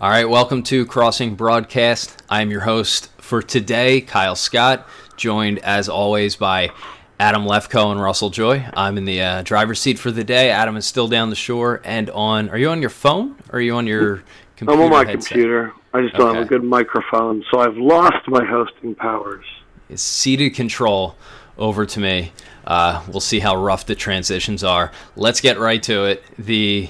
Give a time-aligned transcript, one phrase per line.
[0.00, 2.22] All right, welcome to Crossing Broadcast.
[2.30, 6.70] I'm your host for today, Kyle Scott, joined as always by
[7.18, 8.64] Adam Lefko and Russell Joy.
[8.72, 10.50] I'm in the uh, driver's seat for the day.
[10.50, 12.48] Adam is still down the shore and on.
[12.48, 14.22] Are you on your phone or are you on your
[14.56, 14.72] computer?
[14.82, 15.28] I'm on my headset?
[15.32, 15.72] computer.
[15.92, 16.38] I just don't Okay.
[16.38, 19.44] have a good microphone, so I've lost my hosting powers.
[19.90, 21.16] It's ceded control
[21.58, 22.32] over to me.
[22.66, 24.92] Uh, we'll see how rough the transitions are.
[25.16, 26.22] Let's get right to it.
[26.38, 26.88] The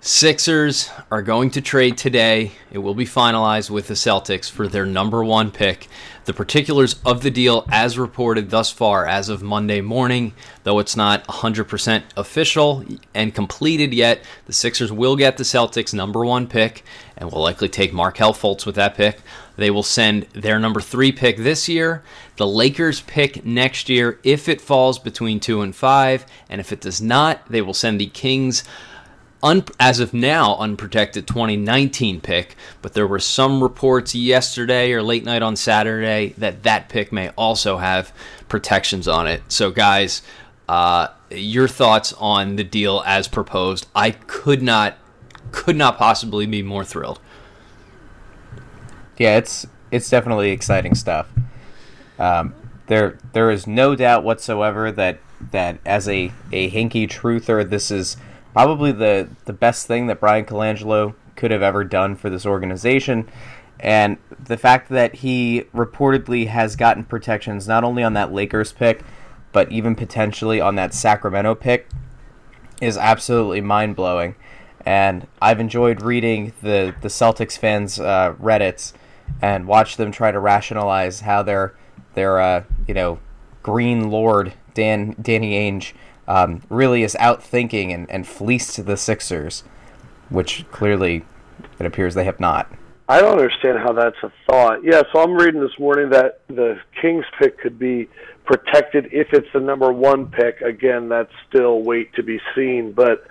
[0.00, 2.52] Sixers are going to trade today.
[2.70, 5.88] It will be finalized with the Celtics for their number one pick.
[6.24, 10.94] The particulars of the deal, as reported thus far as of Monday morning, though it's
[10.94, 16.84] not 100% official and completed yet, the Sixers will get the Celtics' number one pick
[17.16, 19.18] and will likely take Markelle Fultz with that pick.
[19.56, 22.04] They will send their number three pick this year,
[22.36, 26.80] the Lakers pick next year if it falls between two and five, and if it
[26.80, 28.62] does not, they will send the Kings
[29.42, 35.24] un- as of now, unprotected 2019 pick, but there were some reports yesterday or late
[35.24, 38.12] night on Saturday that that pick may also have
[38.48, 39.42] protections on it.
[39.48, 40.22] So, guys,
[40.68, 43.86] uh, your thoughts on the deal as proposed?
[43.94, 44.96] I could not,
[45.52, 47.20] could not possibly be more thrilled.
[49.18, 51.28] Yeah, it's it's definitely exciting stuff.
[52.18, 52.54] Um,
[52.86, 55.18] there there is no doubt whatsoever that
[55.50, 58.16] that as a a Hinkie truther, this is
[58.58, 63.28] probably the the best thing that Bryan Colangelo could have ever done for this organization.
[63.78, 69.04] And the fact that he reportedly has gotten protections not only on that Lakers pick,
[69.52, 71.88] but even potentially on that Sacramento pick
[72.80, 74.34] is absolutely mind blowing.
[74.84, 78.92] And I've enjoyed reading the, the Celtics fans' uh, Reddits
[79.40, 81.76] and watch them try to rationalize how their
[82.14, 83.20] their uh, you know
[83.62, 85.92] Green Lord Dan Danny Ainge
[86.28, 89.64] um, really is outthinking and, and fleeced the Sixers,
[90.28, 91.24] which clearly
[91.80, 92.70] it appears they have not.
[93.08, 94.84] I don't understand how that's a thought.
[94.84, 98.08] Yeah, so I'm reading this morning that the Kings pick could be
[98.44, 100.60] protected if it's the number one pick.
[100.60, 102.92] Again, that's still wait to be seen.
[102.92, 103.26] But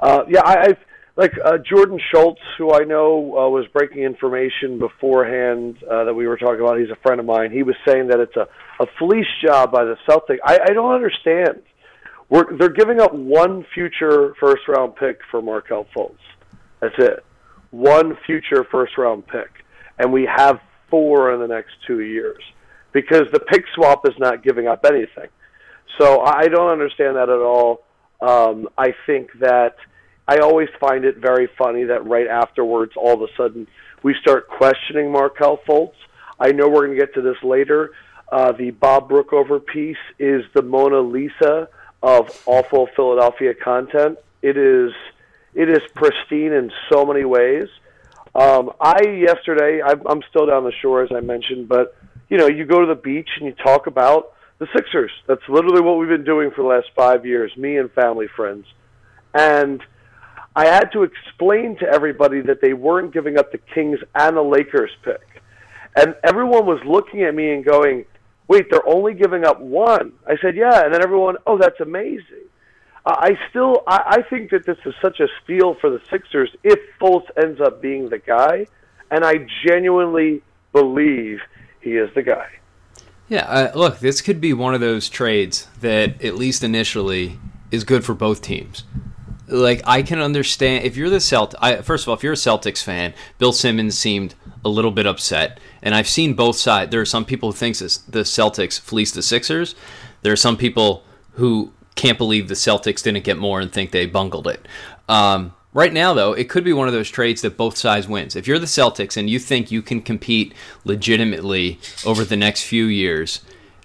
[0.00, 0.78] uh, yeah, I, I've
[1.16, 6.28] like uh, Jordan Schultz, who I know uh, was breaking information beforehand uh, that we
[6.28, 6.78] were talking about.
[6.78, 7.50] He's a friend of mine.
[7.50, 8.46] He was saying that it's a,
[8.78, 10.38] a fleece job by the Celtics.
[10.44, 11.62] I, I don't understand.
[12.30, 16.18] We're, they're giving up one future first round pick for Markelle Fultz.
[16.80, 17.24] That's it.
[17.70, 19.50] One future first round pick.
[19.98, 22.42] And we have four in the next two years.
[22.92, 25.28] Because the pick swap is not giving up anything.
[25.98, 27.84] So I don't understand that at all.
[28.20, 29.76] Um, I think that
[30.26, 33.66] I always find it very funny that right afterwards, all of a sudden,
[34.02, 35.94] we start questioning Markelle Fultz.
[36.38, 37.90] I know we're going to get to this later.
[38.30, 41.68] Uh, the Bob Brookover piece is the Mona Lisa
[42.02, 44.18] of awful Philadelphia content.
[44.42, 44.92] It is
[45.54, 47.68] it is pristine in so many ways.
[48.34, 51.96] Um, I yesterday I'm, I'm still down the shore as I mentioned, but
[52.28, 55.10] you know you go to the beach and you talk about the Sixers.
[55.26, 58.66] That's literally what we've been doing for the last five years, me and family friends,
[59.34, 59.82] and
[60.54, 64.42] I had to explain to everybody that they weren't giving up the Kings and the
[64.42, 65.42] Lakers pick,
[65.96, 68.04] and everyone was looking at me and going,
[68.48, 72.46] "Wait, they're only giving up one." I said, "Yeah," and then everyone, "Oh, that's amazing."
[73.06, 76.50] Uh, I still, I, I think that this is such a steal for the Sixers
[76.62, 78.66] if Fultz ends up being the guy,
[79.10, 80.42] and I genuinely
[80.72, 81.40] believe
[81.80, 82.48] he is the guy.
[83.28, 87.38] Yeah, uh, look, this could be one of those trades that, at least initially,
[87.70, 88.84] is good for both teams.
[89.46, 91.54] Like I can understand if you're the Celt.
[91.84, 94.34] First of all, if you're a Celtics fan, Bill Simmons seemed
[94.68, 96.90] a little bit upset, and I've seen both sides.
[96.90, 99.74] There are some people who think the Celtics fleeced the Sixers.
[100.22, 104.06] There are some people who can't believe the Celtics didn't get more and think they
[104.06, 104.66] bungled it.
[105.08, 108.36] Um, right now, though, it could be one of those trades that both sides wins.
[108.36, 110.54] If you're the Celtics and you think you can compete
[110.84, 113.40] legitimately over the next few years,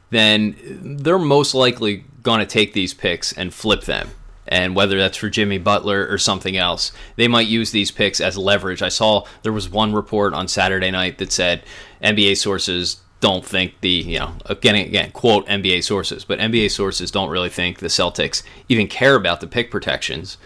[0.10, 0.56] then
[1.02, 4.10] they're most likely going to take these picks and flip them.
[4.48, 8.38] And whether that's for Jimmy Butler or something else, they might use these picks as
[8.38, 8.81] leverage.
[8.81, 11.64] I saw there was one report on Saturday night that said
[12.03, 17.09] NBA sources don't think the you know again again quote NBA sources, but NBA sources
[17.09, 20.38] don't really think the Celtics even care about the pick protections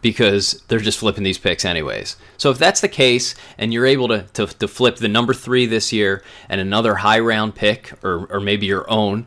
[0.00, 2.16] because they're just flipping these picks anyways.
[2.38, 5.66] So if that's the case, and you're able to to, to flip the number three
[5.66, 9.26] this year and another high round pick, or or maybe your own,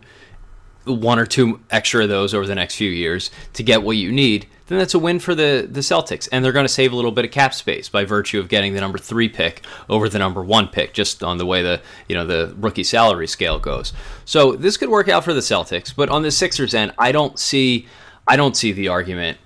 [0.85, 4.11] one or two extra of those over the next few years to get what you
[4.11, 6.27] need, then that's a win for the, the Celtics.
[6.31, 8.73] And they're going to save a little bit of cap space by virtue of getting
[8.73, 12.15] the number three pick over the number one pick, just on the way the you
[12.15, 13.93] know the rookie salary scale goes.
[14.25, 17.37] So this could work out for the Celtics, but on the Sixers end, I don't
[17.39, 17.87] see
[18.27, 19.37] I don't see the argument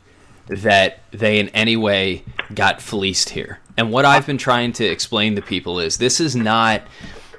[0.48, 3.60] that they in any way got fleeced here.
[3.78, 6.82] And what I've been trying to explain to people is this is not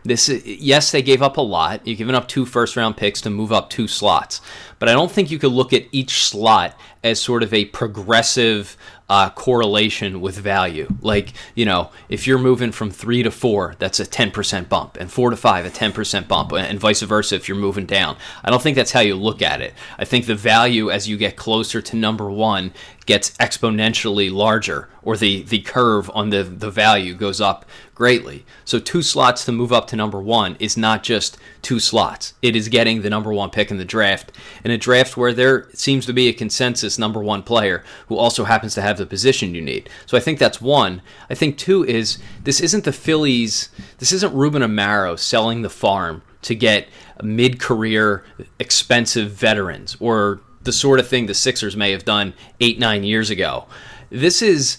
[0.05, 1.87] this is, yes, they gave up a lot.
[1.87, 4.41] You've given up two first round picks to move up two slots.
[4.79, 8.77] But I don't think you could look at each slot as sort of a progressive
[9.11, 10.89] uh, correlation with value.
[11.01, 15.11] Like, you know, if you're moving from three to four, that's a 10% bump, and
[15.11, 18.17] four to five, a 10% bump, and vice versa if you're moving down.
[18.45, 19.75] I don't think that's how you look at it.
[19.99, 22.73] I think the value as you get closer to number one
[23.05, 27.67] gets exponentially larger, or the, the curve on the, the value goes up
[28.01, 28.47] greatly.
[28.65, 32.57] So, two slots to move up to number one is not just two slots, it
[32.57, 34.33] is getting the number one pick in the draft.
[34.65, 38.45] In a draft where there seems to be a consensus number one player who also
[38.45, 39.91] happens to have the position you need.
[40.07, 41.03] So I think that's one.
[41.29, 43.69] I think two is this isn't the Phillies,
[43.99, 46.89] this isn't Ruben Amaro selling the farm to get
[47.23, 48.25] mid career
[48.59, 53.29] expensive veterans or the sort of thing the Sixers may have done eight, nine years
[53.29, 53.67] ago.
[54.09, 54.79] This is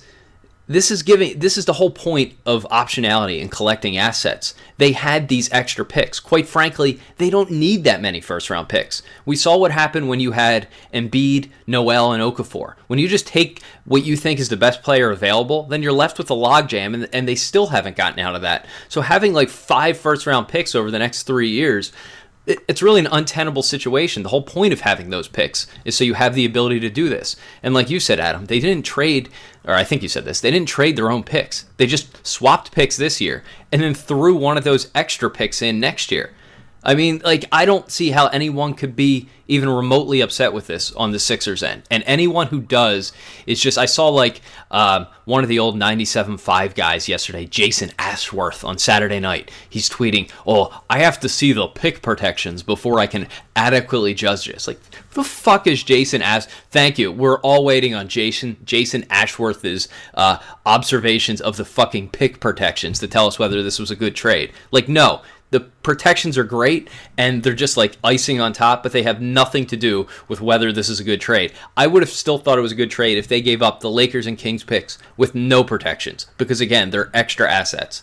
[0.71, 4.53] this is giving this is the whole point of optionality and collecting assets.
[4.77, 6.19] They had these extra picks.
[6.19, 9.03] Quite frankly, they don't need that many first round picks.
[9.25, 12.75] We saw what happened when you had Embiid, Noel, and Okafor.
[12.87, 16.17] When you just take what you think is the best player available, then you're left
[16.17, 18.65] with a logjam, and, and they still haven't gotten out of that.
[18.87, 21.91] So having like five first round picks over the next three years
[22.47, 24.23] it's really an untenable situation.
[24.23, 27.07] The whole point of having those picks is so you have the ability to do
[27.07, 27.35] this.
[27.61, 29.29] And like you said, Adam, they didn't trade,
[29.65, 31.65] or I think you said this, they didn't trade their own picks.
[31.77, 35.79] They just swapped picks this year and then threw one of those extra picks in
[35.79, 36.33] next year.
[36.83, 40.91] I mean, like, I don't see how anyone could be even remotely upset with this
[40.93, 41.83] on the Sixers end.
[41.91, 43.11] And anyone who does
[43.45, 44.41] is just, I saw like
[44.71, 49.51] um, one of the old 97.5 guys yesterday, Jason Ashworth, on Saturday night.
[49.69, 54.45] He's tweeting, Oh, I have to see the pick protections before I can adequately judge
[54.45, 54.67] this.
[54.67, 54.79] Like,
[55.11, 56.45] the fuck is Jason Ash?
[56.71, 57.11] Thank you.
[57.11, 63.07] We're all waiting on Jason Jason Ashworth's uh, observations of the fucking pick protections to
[63.07, 64.53] tell us whether this was a good trade.
[64.71, 69.03] Like, no, the protections are great and they're just like icing on top, but they
[69.03, 71.53] have nothing to do with whether this is a good trade.
[71.77, 73.89] I would have still thought it was a good trade if they gave up the
[73.89, 78.01] Lakers and Kings picks with no protections because again, they're extra assets.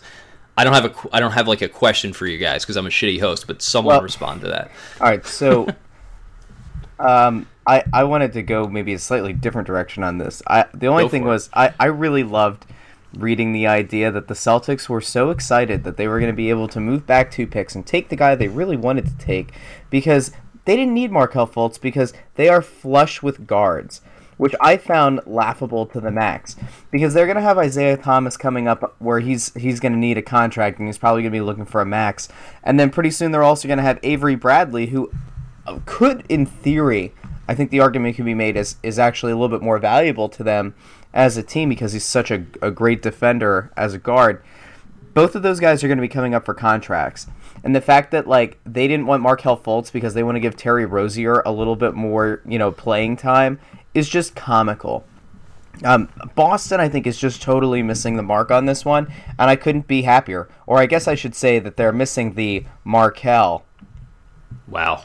[0.59, 2.87] I don't have a I don't have like a question for you guys because I'm
[2.87, 4.71] a shitty host, but someone well, respond to that.
[5.01, 5.69] All right, so
[6.99, 10.43] um, I I wanted to go maybe a slightly different direction on this.
[10.49, 12.67] I the only go thing was I I really loved
[13.17, 16.51] reading the idea that the Celtics were so excited that they were going to be
[16.51, 19.53] able to move back two picks and take the guy they really wanted to take
[19.91, 20.31] because
[20.65, 24.03] they didn't need Markelle Fultz because they are flush with guards,
[24.37, 26.57] which I found laughable to the max
[26.91, 30.19] because they're going to have Isaiah Thomas coming up where he's he's going to need
[30.19, 32.29] a contract and he's probably going to be looking for a max,
[32.63, 35.11] and then pretty soon they're also going to have Avery Bradley who
[35.67, 37.15] uh, could in theory
[37.49, 40.29] I think the argument can be made is is actually a little bit more valuable
[40.29, 40.75] to them
[41.13, 44.43] as a team because he's such a, a great defender as a guard.
[45.15, 47.27] Both of those guys are going to be coming up for contracts.
[47.65, 50.57] And the fact that like they didn't want Markelle Fultz because they want to give
[50.57, 53.59] Terry Rozier a little bit more, you know, playing time
[53.95, 55.05] is just comical.
[55.85, 59.57] Um, Boston, I think, is just totally missing the mark on this one, and I
[59.57, 60.49] couldn't be happier.
[60.67, 63.65] Or I guess I should say that they're missing the Markelle.
[64.67, 65.05] Wow,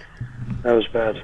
[0.63, 1.23] that was bad.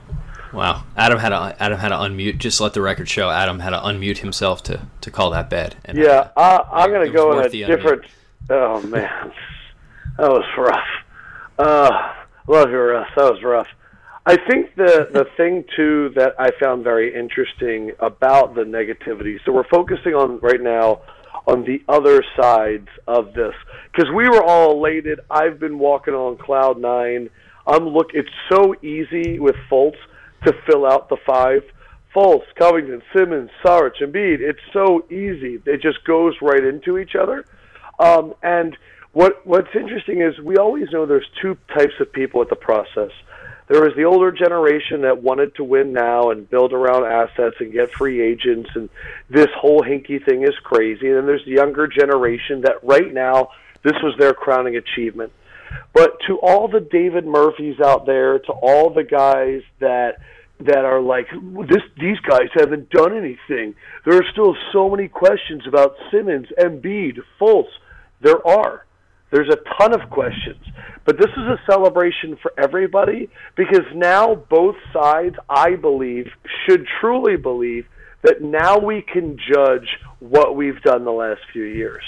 [0.54, 2.38] Wow, Adam had to Adam had to unmute.
[2.38, 3.30] Just let the record show.
[3.30, 5.76] Adam had to unmute himself to, to call that bad.
[5.86, 8.04] And yeah, I, I'm going to go in a different.
[8.04, 8.10] Unmute.
[8.50, 9.32] Oh man,
[10.18, 10.88] that was rough.
[11.60, 12.14] Uh,
[12.48, 13.10] love you, Russ.
[13.16, 13.68] That was rough.
[14.26, 19.38] I think the the thing too that I found very interesting about the negativity.
[19.46, 21.02] So we're focusing on right now
[21.46, 23.54] on the other sides of this
[23.92, 25.20] because we were all elated.
[25.30, 27.30] I've been walking on cloud nine.
[27.68, 28.12] I'm look.
[28.14, 29.98] It's so easy with Fultz
[30.46, 31.64] to fill out the five.
[32.16, 34.40] Fultz, Covington, Simmons, Saric, Embiid.
[34.40, 35.62] It's so easy.
[35.66, 37.46] It just goes right into each other.
[38.00, 38.76] Um, and
[39.14, 43.12] what what's interesting is we always know there's two types of people at the process.
[43.68, 47.72] There was the older generation that wanted to win now and build around assets and
[47.72, 48.90] get free agents, and
[49.30, 51.08] this whole Hinkie thing is crazy.
[51.08, 53.50] And then there's the younger generation that right now
[53.84, 55.32] this was their crowning achievement.
[55.94, 60.18] But to all the David Murphys out there, to all the guys that
[60.62, 61.28] that are like
[61.70, 63.76] this these guys haven't done anything.
[64.06, 67.70] There are still so many questions about Simmons, Embiid, Fultz.
[68.22, 68.86] There are.
[69.32, 70.64] There's a ton of questions.
[71.06, 76.28] But this is a celebration for everybody because now both sides, I believe,
[76.66, 77.86] should truly believe
[78.24, 79.88] that now we can judge
[80.20, 82.04] what we've done the last few years.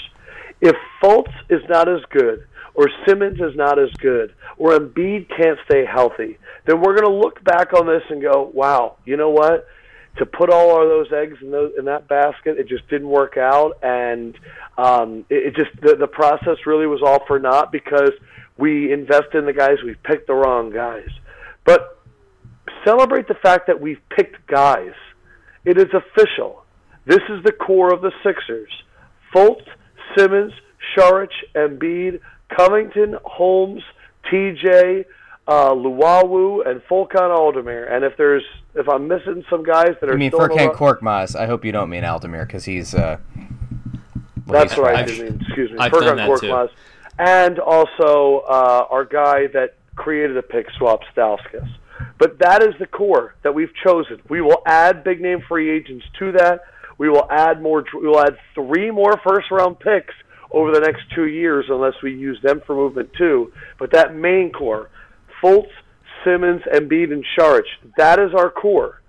[0.60, 5.58] If Fultz is not as good, or Simmons is not as good, or Embiid can't
[5.66, 9.30] stay healthy, then we're going to look back on this and go, wow, you know
[9.30, 9.66] what?
[10.18, 13.36] to put all of those eggs in those in that basket, it just didn't work
[13.38, 14.36] out, and
[14.76, 18.10] um, it, it just the, the process really was all for naught because
[18.58, 21.08] we invested in the guys, we picked the wrong guys.
[21.64, 21.98] But
[22.84, 24.92] celebrate the fact that we've picked guys.
[25.64, 26.64] It is official.
[27.06, 28.70] This is the core of the Sixers.
[29.34, 29.66] Fultz,
[30.16, 30.52] Simmons,
[30.94, 32.20] Saric, Embiid,
[32.56, 33.82] Covington, Holmes,
[34.30, 35.04] TJ,
[35.48, 37.90] uh, Luwawu, and Furkan Aldemir.
[37.90, 38.44] And if there's
[38.74, 41.36] if I'm missing some guys that are I mean, still Furkan alive- Korkmaz.
[41.36, 42.94] I hope you don't mean Aldemir because he's.
[42.94, 43.18] Uh,
[44.46, 45.10] well, That's he's right.
[45.10, 45.78] I mean, excuse me.
[45.78, 46.28] I've Furkan done.
[46.30, 46.70] Korkmaz.
[47.18, 51.68] And also uh, our guy that created the pick swap, Stauskas.
[52.18, 54.20] But that is the core that we've chosen.
[54.28, 56.62] We will add big name free agents to that.
[56.98, 57.84] We will add more.
[57.94, 60.14] We will add three more first round picks
[60.52, 63.52] over the next two years, unless we use them for movement too.
[63.78, 64.90] But that main core,
[65.42, 65.70] Fultz,
[66.24, 67.64] Simmons, Embiid, and Saric,
[67.96, 69.02] that is our core.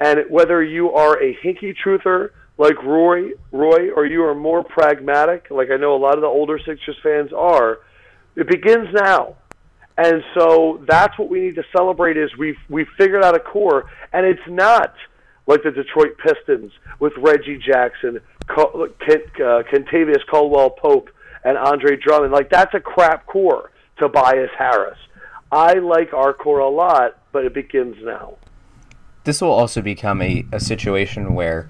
[0.00, 5.46] And whether you are a Hinkie truther like Roy, Roy, or you are more pragmatic,
[5.50, 7.78] like I know a lot of the older Sixers fans are,
[8.36, 9.36] it begins now.
[9.96, 13.90] And so that's what we need to celebrate is we've we've figured out a core,
[14.12, 14.94] and it's not
[15.48, 21.10] like the Detroit Pistons with Reggie Jackson, Col- Kent, uh, Kentavious Caldwell Pope,
[21.42, 22.32] and Andre Drummond.
[22.32, 23.72] Like that's a crap core.
[23.98, 24.98] Tobias Harris.
[25.50, 28.36] I like our core a lot, but it begins now.
[29.24, 31.68] this will also become a, a situation where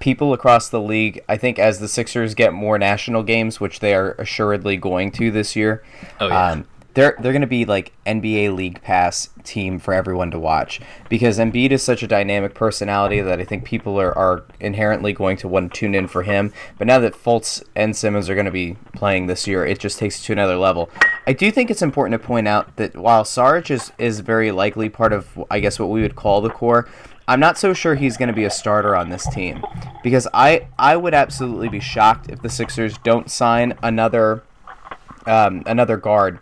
[0.00, 3.94] people across the league, I think, as the Sixers get more national games, which they
[3.94, 5.82] are assuredly going to this year,
[6.20, 6.50] Oh, yeah.
[6.50, 10.80] um, they're they're going to be like NBA League Pass team for everyone to watch
[11.10, 15.36] because Embiid is such a dynamic personality that I think people are, are inherently going
[15.36, 16.54] to want to tune in for him.
[16.78, 19.98] But now that Fultz and Simmons are going to be playing this year, it just
[19.98, 20.90] takes it to another level.
[21.26, 24.88] I do think it's important to point out that while Saric is, is very likely
[24.88, 26.88] part of, I guess, what we would call the core,
[27.28, 29.62] I'm not so sure he's going to be a starter on this team
[30.02, 34.44] because I I would absolutely be shocked if the Sixers don't sign another
[35.26, 36.38] um, another guard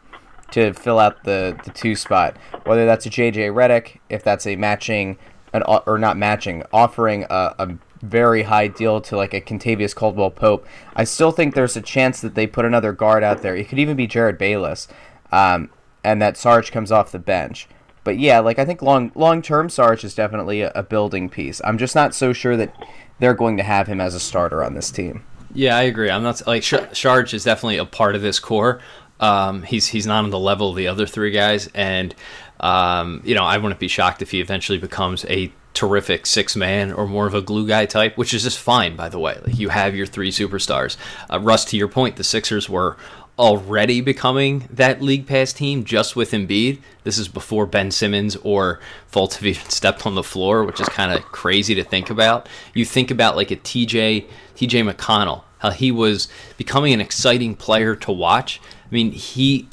[0.55, 2.37] to fill out the, the two spot.
[2.65, 5.19] Whether that's a JJ Redick, if that's a matching
[5.53, 10.31] an or not matching, offering a, a very high deal to like a Kentavious Caldwell
[10.31, 10.67] Pope.
[10.95, 13.57] I still think there's a chance that they put another guard out there.
[13.57, 14.89] It could even be Jerryd Bayless,
[15.33, 15.71] um,
[16.03, 17.69] and that Sarge comes off the bench.
[18.03, 21.61] But yeah, like I think long long term, Sarge is definitely a, a building piece.
[21.65, 22.75] I'm just not so sure that
[23.19, 25.25] they're going to have him as a starter on this team.
[25.55, 26.11] Yeah, I agree.
[26.11, 28.81] I'm not like Sharge is definitely a part of this core.
[29.21, 32.15] Um, he's he's not on the level of the other three guys, and
[32.61, 36.93] um, you know I wouldn't be shocked if he eventually becomes a terrific six man
[36.93, 38.97] or more of a glue guy type, which is just fine.
[38.97, 40.97] By the way, like you have your three superstars.
[41.31, 42.97] Uh, Russ, to your point, the Sixers were
[43.39, 46.79] already becoming that league pass team just with Embiid.
[47.03, 48.81] This is before Ben Simmons or
[49.13, 52.49] Fultz have even stepped on the floor, which is kind of crazy to think about.
[52.75, 56.29] You think about like a TJ TJ McConnell, how he was
[56.59, 58.61] becoming an exciting player to watch.
[58.87, 59.67] I mean, he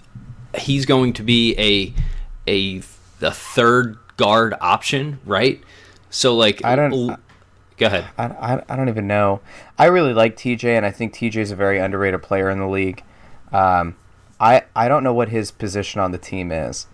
[0.57, 1.93] he's going to be a
[2.49, 2.77] a
[3.19, 5.61] the third guard option, right?
[6.09, 7.17] So like I don't- l-
[7.77, 8.05] go ahead.
[8.17, 9.41] I, I, I don't even know.
[9.77, 12.67] I really like TJ, and I think TJ is a very underrated player in the
[12.67, 13.03] league.
[13.51, 13.95] Um,
[14.39, 16.87] I I don't know what his position on the team is.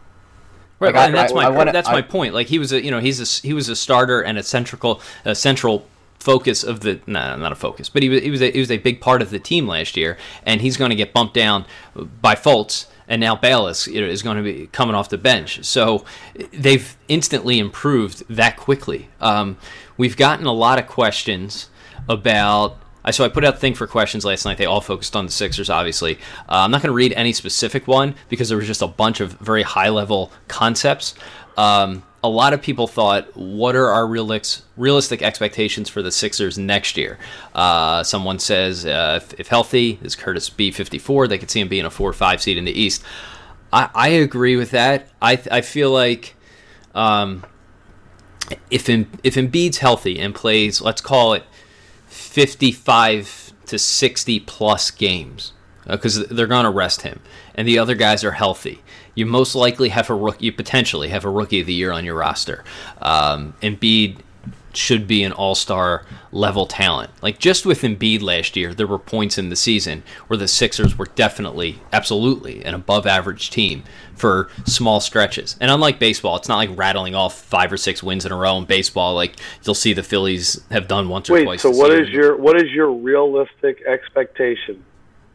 [0.80, 2.34] Right, Like, I- and that's I- my I wanna- that's my point.
[2.34, 5.02] Like he was a you know he's a he was a starter and a central
[5.24, 5.88] a central
[6.20, 8.72] focus of the no not a focus, but he was he was a, he was
[8.72, 11.66] a big part of the team last year, and he's going to get bumped down
[12.22, 12.88] by Fultz.
[13.10, 16.04] And now Bayless is going to be coming off the bench, so
[16.52, 19.08] they've instantly improved that quickly.
[19.22, 19.58] Um,
[19.96, 21.70] we've gotten a lot of questions
[22.10, 22.78] about
[23.12, 24.58] so I put out a thing for questions last night.
[24.58, 26.16] They all focused on the Sixers, obviously.
[26.50, 29.22] Uh, I'm not going to read any specific one because there was just a bunch
[29.22, 31.16] of very high level concepts.
[31.56, 36.98] Um, a lot of people thought, what are our realistic expectations for the Sixers next
[36.98, 37.18] year?
[37.56, 41.30] Uh, someone says, uh, if, if healthy, is Curtis B54?
[41.30, 43.02] They could see him being a four or five seed in the East.
[43.72, 45.08] I, I agree with that.
[45.22, 46.36] I, I feel like
[46.94, 47.46] um,
[48.70, 51.44] if Em- if Embiid's healthy and plays, let's call it
[52.08, 55.54] 55 to 60 plus games
[55.86, 57.22] because they're going to rest him
[57.56, 58.82] and the other guys are healthy
[59.18, 62.06] you most likely have a rookie you potentially have a rookie of the year on
[62.06, 62.64] your roster
[63.02, 64.20] um, Embiid
[64.74, 69.40] should be an all-star level talent like just with Embiid last year there were points
[69.40, 73.84] in the season where the Sixers were definitely absolutely an above average team
[74.14, 78.24] for small stretches and unlike baseball it's not like rattling off five or six wins
[78.24, 81.46] in a row in baseball like you'll see the Phillies have done once or Wait,
[81.46, 82.04] twice so what year.
[82.04, 84.84] is your what is your realistic expectation?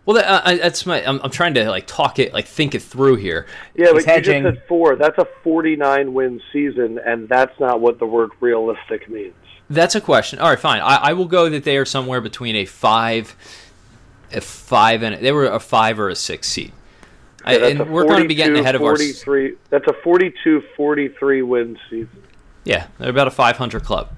[0.04, 1.04] Well, that, uh, that's my.
[1.06, 3.46] I'm, I'm trying to like talk it, like think it through here.
[3.74, 4.96] Yeah, He's but you just said four.
[4.96, 9.34] That's a 49 win season, and that's not what the word realistic means.
[9.70, 10.40] That's a question.
[10.40, 10.80] All right, fine.
[10.80, 13.36] I, I will go that they are somewhere between a five,
[14.32, 16.72] a five, and they were a five or a six seed.
[17.46, 18.96] Yeah, a and we're going to be getting ahead of our.
[18.96, 19.56] 43.
[19.70, 22.22] That's a 42-43 win season.
[22.64, 24.10] Yeah, they're about a 500 club,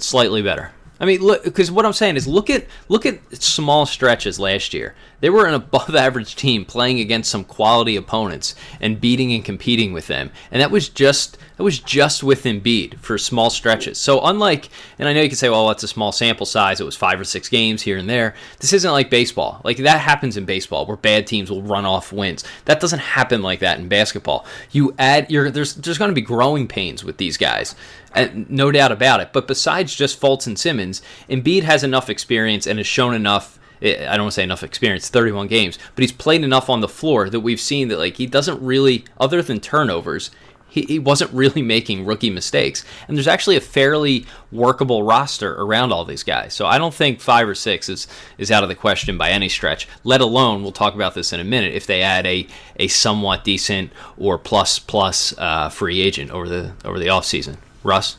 [0.00, 0.72] slightly better.
[1.00, 4.74] I mean, look, because what I'm saying is, look at look at small stretches last
[4.74, 4.94] year.
[5.20, 9.92] They were an above average team playing against some quality opponents and beating and competing
[9.92, 13.98] with them, and that was just that was just with Embiid for small stretches.
[13.98, 16.80] So unlike, and I know you can say, well, that's a small sample size.
[16.80, 18.36] It was five or six games here and there.
[18.60, 19.60] This isn't like baseball.
[19.64, 22.44] Like that happens in baseball, where bad teams will run off wins.
[22.66, 24.46] That doesn't happen like that in basketball.
[24.70, 27.74] You add, you're there's there's going to be growing pains with these guys.
[28.14, 29.32] And no doubt about it.
[29.32, 33.58] But besides just Fultz and Simmons, Embiid has enough experience and has shown enough.
[33.82, 36.88] I don't want to say enough experience, 31 games, but he's played enough on the
[36.88, 40.30] floor that we've seen that like he doesn't really, other than turnovers,
[40.68, 42.84] he, he wasn't really making rookie mistakes.
[43.06, 46.54] And there's actually a fairly workable roster around all these guys.
[46.54, 48.06] So I don't think five or six is
[48.36, 49.88] is out of the question by any stretch.
[50.04, 53.44] Let alone, we'll talk about this in a minute, if they add a a somewhat
[53.44, 57.56] decent or plus plus uh, free agent over the over the offseason.
[57.82, 58.16] Russ?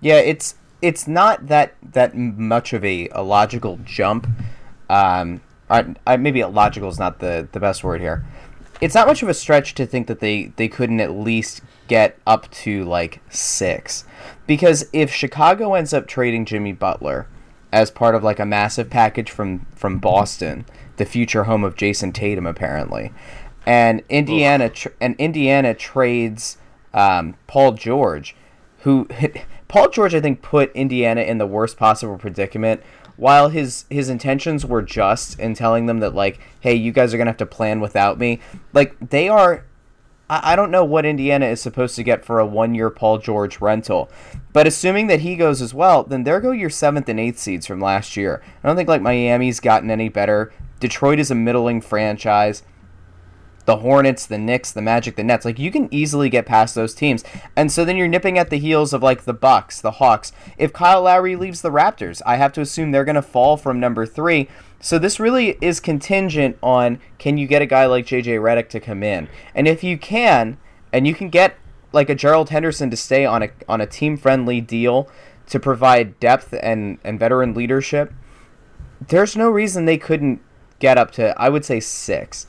[0.00, 4.26] Yeah, it's it's not that that much of a, a logical jump.
[4.88, 8.24] Um, I, I, maybe logical is not the, the best word here.
[8.80, 12.18] It's not much of a stretch to think that they, they couldn't at least get
[12.26, 14.04] up to like six,
[14.46, 17.26] because if Chicago ends up trading Jimmy Butler
[17.72, 20.64] as part of like a massive package from from Boston,
[20.96, 23.12] the future home of Jayson Tatum apparently,
[23.64, 26.58] and Indiana and Indiana trades
[26.94, 28.36] um, Paul George,
[28.80, 29.08] who
[29.68, 32.82] Paul George I think put Indiana in the worst possible predicament.
[33.16, 37.18] While his his intentions were just in telling them that like, hey, you guys are
[37.18, 38.40] gonna have to plan without me.
[38.72, 39.64] Like they are
[40.28, 43.18] I I don't know what Indiana is supposed to get for a one year Paul
[43.18, 44.10] George rental.
[44.52, 47.66] But assuming that he goes as well, then there go your seventh and eighth seeds
[47.66, 48.42] from last year.
[48.62, 50.52] I don't think like Miami's gotten any better.
[50.80, 52.62] Detroit is a middling franchise.
[53.66, 56.94] The Hornets, the Knicks, the Magic, the Nets, like you can easily get past those
[56.94, 57.22] teams.
[57.54, 60.32] And so then you're nipping at the heels of like the Bucks, the Hawks.
[60.56, 63.78] If Kyle Lowry leaves the Raptors, I have to assume they're going to fall from
[63.78, 64.48] number 3.
[64.80, 68.80] So this really is contingent on can you get a guy like JJ Redick to
[68.80, 69.28] come in?
[69.54, 70.58] And if you can,
[70.92, 71.56] and you can get
[71.92, 75.08] like a Gerald Henderson to stay on a on a team friendly deal
[75.48, 78.12] to provide depth and and veteran leadership,
[79.08, 80.40] there's no reason they couldn't
[80.78, 82.46] get up to I would say 6.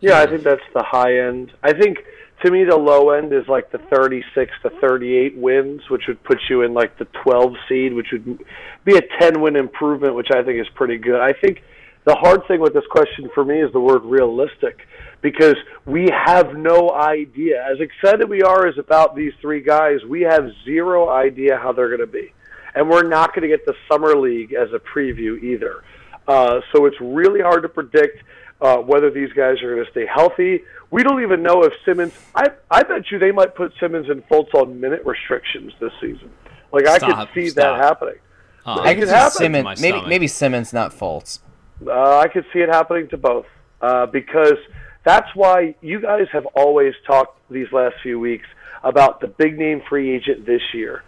[0.00, 1.52] Yeah, I think that's the high end.
[1.62, 1.98] I think
[2.44, 6.38] to me the low end is like the 36 to 38 wins, which would put
[6.50, 8.44] you in like the 12 seed, which would
[8.84, 11.20] be a 10 win improvement, which I think is pretty good.
[11.20, 11.62] I think
[12.04, 14.86] the hard thing with this question for me is the word realistic
[15.22, 15.56] because
[15.86, 17.64] we have no idea.
[17.64, 21.88] As excited we are as about these three guys, we have zero idea how they're
[21.88, 22.32] going to be.
[22.74, 25.82] And we're not going to get the summer league as a preview either.
[26.28, 28.22] Uh, so it's really hard to predict
[28.60, 30.62] uh, whether these guys are going to stay healthy.
[30.90, 32.12] We don't even know if Simmons.
[32.34, 36.30] I I bet you they might put Simmons and Fultz on minute restrictions this season.
[36.72, 37.78] Like I Stop, could see stop.
[37.78, 38.18] that happening.
[38.64, 41.40] Oh, I could could see Simmons maybe maybe Simmons not Fultz.
[41.86, 43.46] Uh, I could see it happening to both
[43.80, 44.58] uh, because
[45.04, 48.46] that's why you guys have always talked these last few weeks
[48.82, 51.02] about the big name free agent this year.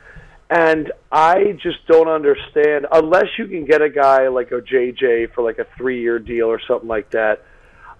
[0.51, 5.43] And I just don't understand unless you can get a guy like a JJ for
[5.45, 7.45] like a three year deal or something like that.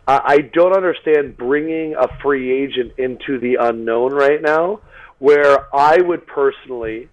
[0.07, 4.81] I don't understand bringing a free agent into the unknown right now.
[5.19, 7.11] Where I would personally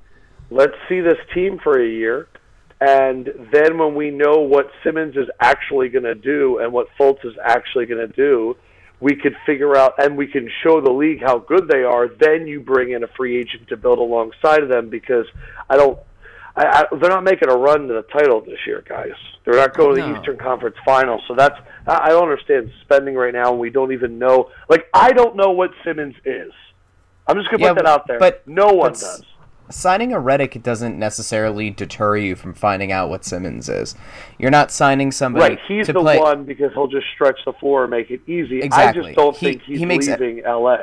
[0.49, 2.27] let's see this team for a year,
[2.79, 7.25] and then when we know what Simmons is actually going to do and what Fultz
[7.25, 8.55] is actually going to do,
[8.99, 12.07] we could figure out and we can show the league how good they are.
[12.07, 15.25] Then you bring in a free agent to build alongside of them because
[15.69, 15.99] I don't.
[16.57, 19.11] I, I, they're not making a run to the title this year, guys.
[19.43, 20.13] They're not going to No.
[20.13, 23.51] the Eastern Conference Final, so that's I don't understand spending right now.
[23.51, 24.49] and We don't even know.
[24.69, 26.53] Like I don't know what Simmons is.
[27.27, 28.19] I'm just gonna Yeah, put that out there.
[28.19, 29.23] but- no one does.
[29.69, 33.95] Signing a Redick doesn't necessarily deter you from finding out what Simmons is.
[34.37, 36.19] You're not signing somebody Right, he's to the play.
[36.19, 38.61] one because he'll just stretch the floor and make it easy.
[38.61, 39.01] Exactly.
[39.01, 40.77] I just don't He- think he's he makes it- leaving LA.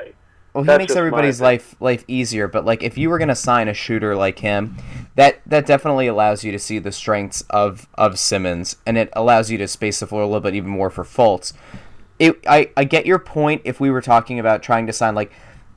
[0.52, 3.68] Well, he That's makes everybody's life life easier, but like if you were gonna sign
[3.68, 4.76] a shooter like him,
[5.14, 9.50] that that definitely allows you to see the strengths of of Simmons, and it allows
[9.50, 11.54] you to space the floor a little bit even more for Fultz.
[12.18, 13.62] It, I I get your point.
[13.64, 15.32] If we were talking about trying to sign like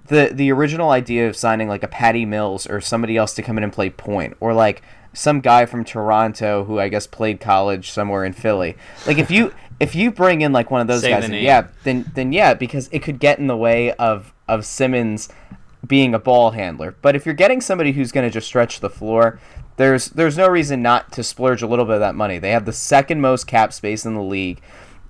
[0.08, 3.58] the the original idea of signing like a Patty Mills or somebody else to come
[3.58, 4.82] in and play point, or like
[5.14, 8.76] some guy from Toronto who I guess played college somewhere in Philly.
[9.08, 11.68] Like if you if you bring in like one of those Say guys, the yeah,
[11.84, 15.30] then then yeah, because it could get in the way of of Simmons
[15.86, 16.96] being a ball handler.
[17.02, 19.40] But if you're getting somebody who's going to just stretch the floor,
[19.78, 22.40] there's there's no reason not to splurge a little bit of that money.
[22.40, 24.62] They have the second most cap space in the league.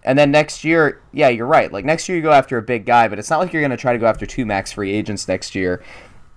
[0.05, 1.71] And then next year, yeah, you're right.
[1.71, 3.71] Like next year you go after a big guy, but it's not like you're going
[3.71, 5.83] to try to go after two max free agents next year.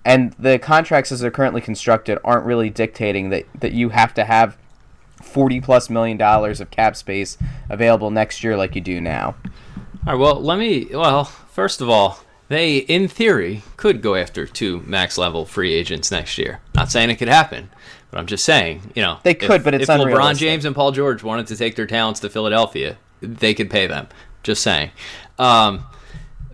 [0.03, 4.25] And the contracts as they're currently constructed aren't really dictating that that you have to
[4.25, 4.57] have
[5.21, 7.37] 40 plus million dollars of cap space
[7.69, 9.35] available next year like you do now.
[10.07, 14.47] All right, well, let me well, first of all, they in theory could go after
[14.47, 16.59] two max level free agents next year.
[16.73, 17.69] Not saying it could happen,
[18.09, 20.75] but I'm just saying, you know, they could, if, but it's if LeBron James and
[20.75, 24.07] Paul George wanted to take their talents to Philadelphia, they could pay them.
[24.43, 24.91] Just saying.
[25.37, 25.83] Um,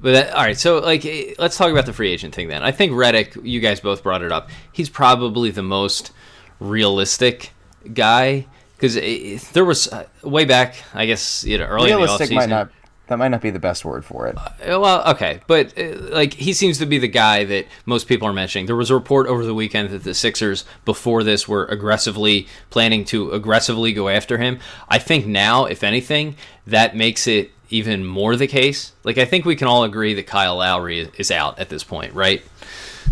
[0.01, 2.63] but that, all right, so like, eh, let's talk about the free agent thing then.
[2.63, 4.49] I think Redick, you guys both brought it up.
[4.71, 6.11] He's probably the most
[6.59, 7.51] realistic
[7.93, 12.35] guy because eh, there was uh, way back, I guess, you know, early realistic in
[12.35, 12.49] the offseason.
[12.49, 12.69] Might not
[13.07, 14.37] that might not be the best word for it.
[14.37, 18.27] Uh, well, okay, but uh, like he seems to be the guy that most people
[18.27, 18.65] are mentioning.
[18.65, 23.05] There was a report over the weekend that the Sixers before this were aggressively planning
[23.05, 24.59] to aggressively go after him.
[24.89, 26.35] I think now, if anything,
[26.67, 28.93] that makes it even more the case.
[29.03, 32.13] Like I think we can all agree that Kyle Lowry is out at this point,
[32.13, 32.43] right?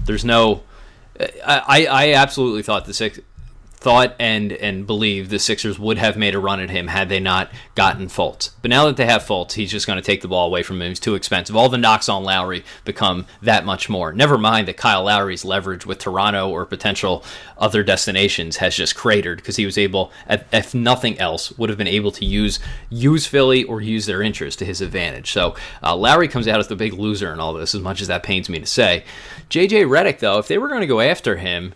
[0.06, 0.64] There's no
[1.46, 3.20] I, I absolutely thought the six
[3.84, 7.19] thought and and believed the Sixers would have made a run at him had they
[7.19, 8.52] not gotten Fultz.
[8.62, 10.82] But now that they have Fultz, he's just going to take the ball away from
[10.82, 10.89] him.
[10.89, 11.56] He's too expensive.
[11.56, 14.13] All the knocks on Lowry become that much more.
[14.13, 17.24] Never mind that Kyle Lowry's leverage with Toronto or potential
[17.58, 21.88] other destinations has just cratered because he was able, if nothing else, would have been
[21.88, 25.32] able to use use Philly or use their interest to his advantage.
[25.32, 28.08] So uh, Lowry comes out as the big loser in all this, as much as
[28.08, 29.04] that pains me to say.
[29.50, 31.74] JJ Redick, though, if they were going to go after him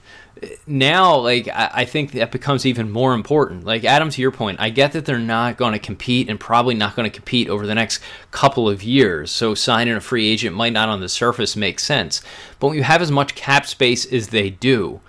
[0.65, 3.65] now like I, think that becomes even more important.
[3.65, 6.76] Like adam to your point i get that they're not going to compete and probably
[6.76, 10.56] not going to compete over the next couple of years so signing a free agent
[10.56, 12.21] might not on the surface make sense.
[12.60, 15.02] But when you have as much cap space as they do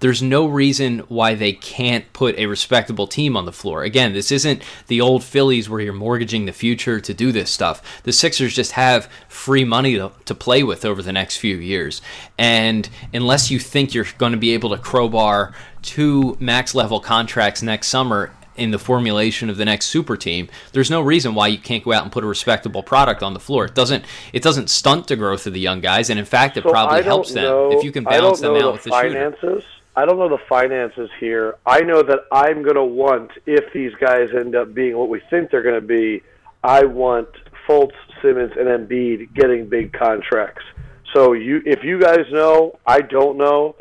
[0.00, 3.82] there's no reason why they can't put a respectable team on the floor.
[3.82, 8.02] Again, this isn't the old Phillies where you're mortgaging the future to do this stuff.
[8.02, 12.00] The Sixers just have free money to, to play with over the next few years.
[12.38, 17.62] And unless you think you're going to be able to crowbar two max level contracts
[17.62, 21.58] next summer in the formulation of the next super team, there's no reason why you
[21.58, 23.66] can't go out and put a respectable product on the floor.
[23.66, 26.64] It doesn't it doesn't stunt the growth of the young guys, and in fact, it
[26.64, 29.40] so probably helps know, them if you can balance them out the with the finances.
[29.40, 29.64] shooter.
[29.96, 31.56] I don't know the finances here.
[31.66, 35.20] I know that I'm going to want, if these guys end up being what we
[35.30, 36.22] think they're going to be,
[36.62, 37.28] I want
[37.68, 40.64] Fultz, Simmons, and Embiid getting big contracts.
[41.12, 43.76] So you, if you guys know, I don't know.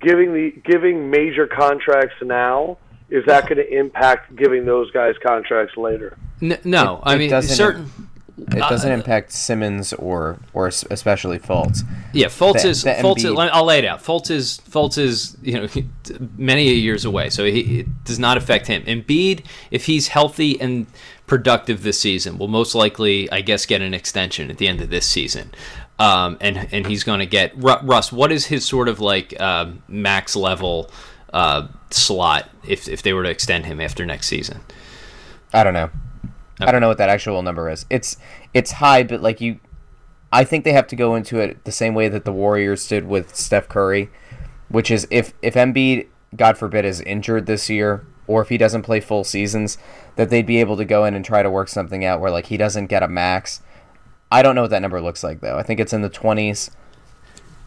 [0.00, 2.78] Giving the giving major contracts now
[3.12, 6.16] is that going to impact giving those guys contracts later?
[6.40, 6.96] No, no.
[6.96, 7.90] It, I mean certain.
[8.38, 11.82] It doesn't uh, impact Simmons or or especially Fultz.
[12.14, 13.24] Yeah, Fultz the, is the Fultz.
[13.24, 14.02] Is, I'll lay it out.
[14.02, 15.68] Fultz is Fultz is you know
[16.38, 18.82] many years away, so he, it does not affect him.
[18.84, 20.86] Embiid, if he's healthy and
[21.26, 24.88] productive this season, will most likely, I guess, get an extension at the end of
[24.88, 25.50] this season.
[25.98, 28.10] Um, and and he's going to get Russ.
[28.10, 30.90] What is his sort of like uh, max level
[31.34, 34.60] uh, slot if if they were to extend him after next season?
[35.52, 35.90] I don't know.
[36.62, 36.68] Okay.
[36.68, 37.86] I don't know what that actual number is.
[37.90, 38.16] It's
[38.54, 39.58] it's high, but like you,
[40.32, 43.06] I think they have to go into it the same way that the Warriors did
[43.06, 44.10] with Steph Curry,
[44.68, 48.82] which is if if Embiid, God forbid, is injured this year, or if he doesn't
[48.82, 49.78] play full seasons,
[50.16, 52.46] that they'd be able to go in and try to work something out where like
[52.46, 53.60] he doesn't get a max.
[54.30, 55.58] I don't know what that number looks like though.
[55.58, 56.70] I think it's in the twenties.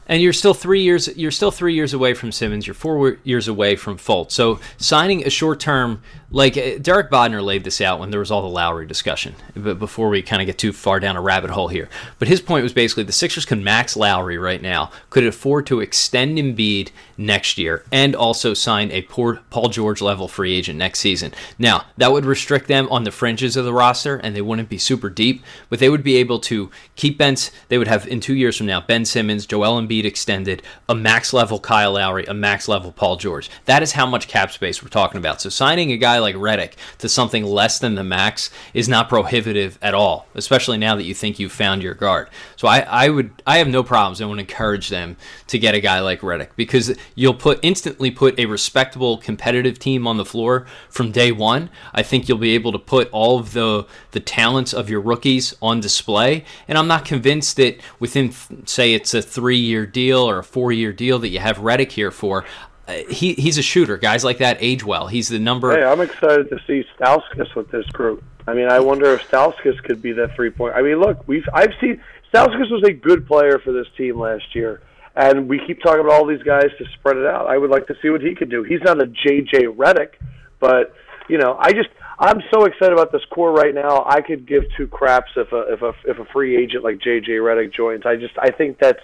[0.08, 1.08] And you're still three years.
[1.18, 2.68] You're still three years away from Simmons.
[2.68, 4.32] You're four years away from Fultz.
[4.32, 8.32] So signing a short term like uh, Derek Bodner laid this out when there was
[8.32, 11.52] all the Lowry discussion, but before we kind of get too far down a rabbit
[11.52, 11.88] hole here.
[12.20, 15.82] But his point was basically the Sixers can max Lowry right now, could afford to
[15.82, 21.00] extend Embiid next year, and also sign a poor Paul George level free agent next
[21.00, 21.34] season.
[21.60, 24.78] Now, that would restrict them on the fringes of the roster, and they wouldn't be
[24.80, 27.36] super deep, but they would be able to keep Ben.
[27.68, 31.34] They would have in two years from now Ben Simmons, Joel Embiid extended, a max
[31.34, 33.50] level Kyle Lowry, a max level Paul George.
[33.66, 35.42] That is how much cap space we're talking about.
[35.42, 39.78] So signing a guy like Redick to something less than the max is not prohibitive
[39.84, 42.30] at all, especially now that you think you've found your guard.
[42.56, 44.20] So I, I would I have no problems.
[44.22, 48.40] I would encourage them to get a guy like Redick because you'll put instantly put
[48.40, 51.70] a respectable competitive team on the floor from day one.
[51.94, 55.54] I think you'll be able to put all of the the talents of your rookies
[55.62, 56.46] on display.
[56.68, 58.34] And I'm not convinced that within
[58.66, 61.92] say it's a three year deal or a four year deal that you have Redick
[61.92, 62.46] here for.
[62.88, 63.98] Uh, he he's a shooter.
[63.98, 65.08] Guys like that age well.
[65.08, 65.76] He's the number.
[65.76, 68.24] Hey, I'm excited to see Stauskas with this group.
[68.48, 70.76] I mean, I wonder if Stauskas could be that three point.
[70.76, 72.02] I mean, look, we've I've seen
[72.34, 74.82] Stauskas was a good player for this team last year,
[75.16, 77.48] And we keep talking about all these guys to spread it out.
[77.48, 78.64] I would like to see what he could do.
[78.64, 80.16] He's not a JJ Redick,
[80.60, 80.94] but
[81.28, 84.04] you know, I just I'm so excited about this core right now.
[84.06, 87.30] I could give two craps if a if a if a free agent like JJ
[87.30, 88.06] Redick joins.
[88.06, 89.02] I just I think that's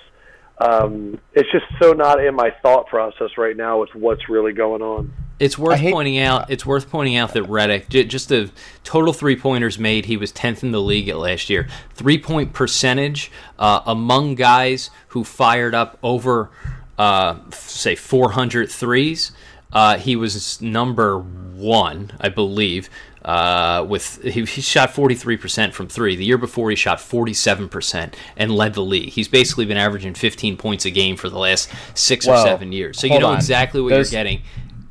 [0.61, 4.81] um, it's just so not in my thought process right now with what's really going
[4.81, 5.11] on.
[5.39, 6.51] It's worth hate- pointing out.
[6.51, 8.51] It's worth pointing out that Redick, j- just the
[8.83, 11.67] total three pointers made, he was tenth in the league at last year.
[11.95, 16.51] Three point percentage uh, among guys who fired up over,
[16.99, 19.31] uh, say, 400 threes.
[19.73, 22.87] Uh, he was number one, I believe.
[23.23, 26.15] Uh, with he, he shot 43% from three.
[26.15, 29.09] The year before, he shot 47% and led the league.
[29.09, 32.99] He's basically been averaging 15 points a game for the last six or seven years.
[32.99, 33.35] So you know on.
[33.35, 34.41] exactly what Those- you're getting.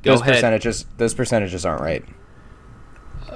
[0.02, 0.34] Go those ahead.
[0.34, 2.04] percentages those percentages aren't right.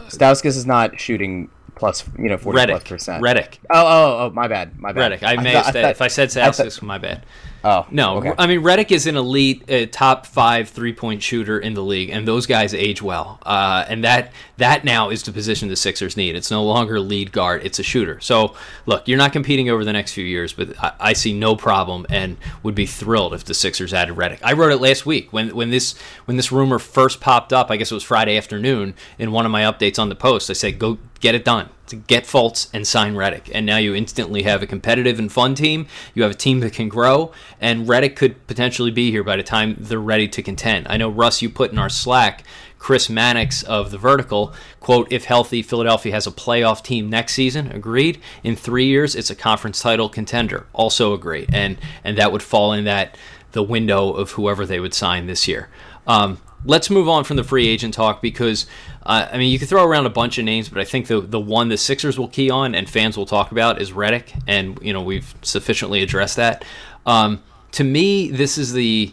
[0.08, 3.22] Stauskas is not shooting plus you know forty plus percent.
[3.22, 3.58] Redick.
[3.70, 5.12] Oh oh oh my bad my bad.
[5.12, 5.22] Redick.
[5.26, 7.26] I may thought- have said, thought- if I said I thought- my bad.
[7.64, 8.34] Oh No, okay.
[8.38, 12.10] I mean Redick is an elite uh, top five three point shooter in the league,
[12.10, 13.38] and those guys age well.
[13.42, 16.36] Uh, and that that now is the position the Sixers need.
[16.36, 18.20] It's no longer lead guard; it's a shooter.
[18.20, 21.56] So look, you're not competing over the next few years, but I, I see no
[21.56, 24.40] problem and would be thrilled if the Sixers added Redick.
[24.42, 27.70] I wrote it last week when when this when this rumor first popped up.
[27.70, 30.50] I guess it was Friday afternoon in one of my updates on the post.
[30.50, 33.94] I said, "Go get it done." To get Fultz and sign Redick, and now you
[33.94, 35.86] instantly have a competitive and fun team.
[36.14, 39.42] You have a team that can grow, and Redick could potentially be here by the
[39.42, 40.86] time they're ready to contend.
[40.88, 42.42] I know Russ, you put in our Slack,
[42.78, 47.70] Chris Mannix of the Vertical quote: "If healthy, Philadelphia has a playoff team next season."
[47.70, 48.18] Agreed.
[48.42, 50.66] In three years, it's a conference title contender.
[50.72, 53.16] Also agree, and and that would fall in that
[53.52, 55.68] the window of whoever they would sign this year.
[56.06, 58.66] Um, let's move on from the free agent talk because
[59.04, 61.20] uh, I mean you could throw around a bunch of names, but I think the
[61.20, 64.78] the one the Sixers will key on and fans will talk about is Redick, and
[64.82, 66.64] you know we've sufficiently addressed that.
[67.06, 69.12] Um, to me, this is the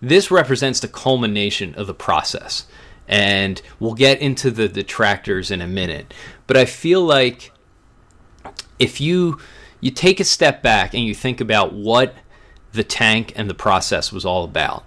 [0.00, 2.66] this represents the culmination of the process,
[3.08, 6.12] and we'll get into the detractors in a minute.
[6.46, 7.52] But I feel like
[8.78, 9.38] if you
[9.80, 12.14] you take a step back and you think about what
[12.72, 14.85] the tank and the process was all about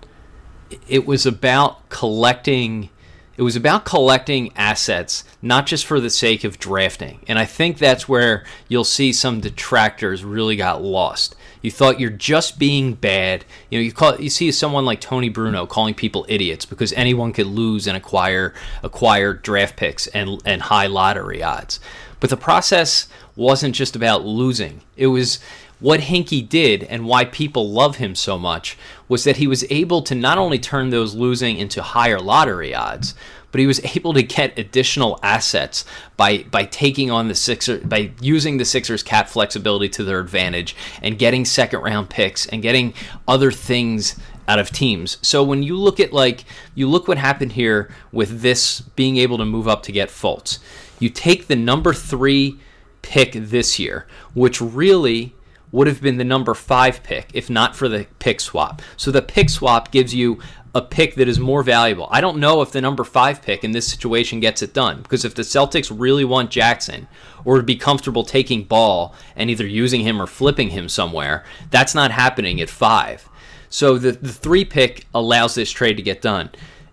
[0.88, 2.90] it was about collecting
[3.38, 7.20] it was about collecting assets not just for the sake of drafting.
[7.28, 11.36] And i think that's where you'll see some detractors really got lost.
[11.62, 13.46] You thought you're just being bad.
[13.70, 17.34] You know you call you see someone like tony bruno calling people idiots because anyone
[17.34, 18.54] could lose and acquire
[18.84, 21.80] acquire draft picks and and high lottery odds.
[22.20, 24.82] But the process wasn't just about losing.
[24.98, 25.40] It was
[25.80, 30.02] what Hinkie did and why people love him so much was that he was able
[30.04, 33.16] to not only turn those losing into higher lottery odds,
[33.52, 35.86] but he was able to get additional assets
[36.18, 40.76] by by taking on the Sixers by using the Sixers cap flexibility to their advantage
[41.02, 42.94] and getting second round picks and getting
[43.28, 45.18] other things out of teams.
[45.22, 46.44] So when you look at like
[46.76, 50.60] you look what happened here with this being able to move up to get Fultz.
[51.00, 52.60] You take the number 3
[53.02, 55.34] pick this year, which really
[55.72, 58.82] would have been the number five pick if not for the pick swap.
[58.98, 60.40] So the pick swap gives you
[60.76, 62.08] a pick that is more valuable.
[62.12, 65.26] I don't know if the number five pick in this situation gets it done because
[65.26, 67.08] if the Celtics really want Jackson
[67.44, 71.96] or would be comfortable taking ball and either using him or flipping him somewhere, that's
[71.96, 73.28] not happening at five.
[73.70, 76.50] So the, the three pick allows this trade to get done.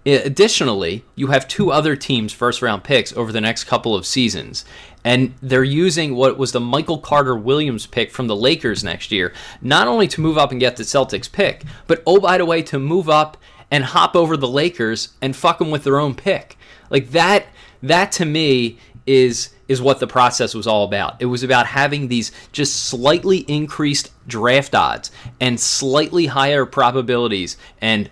[0.07, 4.65] Additionally, you have two other teams' first round picks over the next couple of seasons,
[5.07, 9.33] and they're using what was the Michael Carter Williams pick from the Lakers next year,
[9.63, 12.61] not only to move up and get the Celtics pick, but oh, by the way,
[12.63, 13.37] to move up
[13.71, 16.59] and hop over the Lakers and fuck them with their own pick.
[16.91, 17.47] Like that,
[17.85, 21.21] that to me is is what the process was all about.
[21.21, 28.11] It was about having these just slightly increased draft odds and slightly higher probabilities and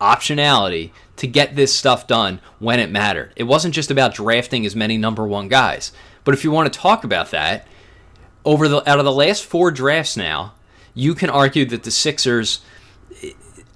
[0.00, 3.32] optionality to get this stuff done when it mattered.
[3.36, 5.92] It wasn't just about drafting as many number one guys.
[6.24, 7.66] But if you want to talk about that,
[8.44, 10.54] over the out of the last four drafts now,
[10.94, 12.60] you can argue that the Sixers,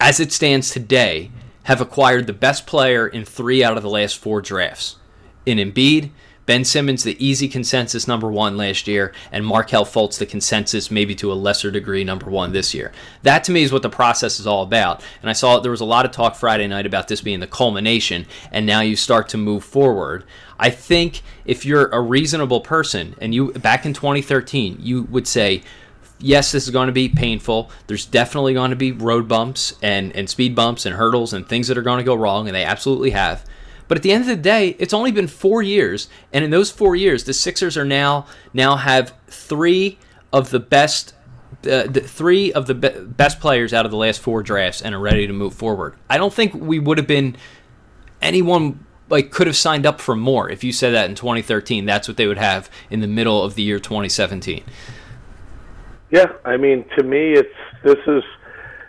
[0.00, 1.30] as it stands today,
[1.64, 4.96] have acquired the best player in three out of the last four drafts.
[5.44, 6.10] In Embiid,
[6.46, 11.12] Ben Simmons, the easy consensus number one last year, and Markelle Fultz, the consensus, maybe
[11.16, 12.92] to a lesser degree, number one this year.
[13.24, 15.02] That to me is what the process is all about.
[15.20, 17.48] And I saw there was a lot of talk Friday night about this being the
[17.48, 20.22] culmination, and now you start to move forward.
[20.58, 25.62] I think if you're a reasonable person, and you back in 2013, you would say,
[26.18, 27.70] yes, this is going to be painful.
[27.86, 31.68] There's definitely going to be road bumps and, and speed bumps and hurdles and things
[31.68, 33.44] that are going to go wrong, and they absolutely have.
[33.88, 36.70] But at the end of the day, it's only been four years, and in those
[36.70, 39.98] four years, the Sixers are now now have three
[40.32, 41.14] of the best
[41.62, 44.94] the, the three of the be- best players out of the last four drafts and
[44.94, 45.94] are ready to move forward.
[46.10, 47.36] I don't think we would have been
[48.20, 51.86] anyone like could have signed up for more if you said that in 2013.
[51.86, 54.64] That's what they would have in the middle of the year 2017.
[56.10, 58.22] Yeah, I mean, to me, it's this is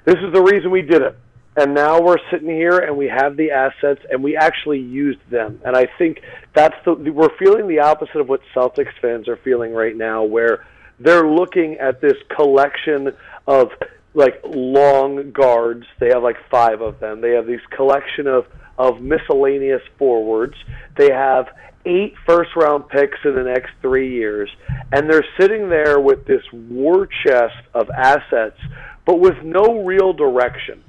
[0.06, 1.18] this is the reason we did it.
[1.58, 5.60] And now we're sitting here and we have the assets and we actually used them.
[5.66, 6.22] And I think
[6.54, 10.68] that's the we're feeling the opposite of what Celtics fans are feeling right now, where
[11.00, 13.12] they're looking at this collection
[13.48, 13.72] of
[14.14, 15.86] like long guards.
[16.00, 17.22] They have like five of them.
[17.22, 18.46] They have these collection of
[18.78, 20.56] of miscellaneous forwards.
[20.98, 21.48] They have
[21.86, 24.50] eight first round picks in the next three years,
[24.92, 28.60] and they're sitting there with this war chest of assets,
[29.06, 30.84] but with no real direction.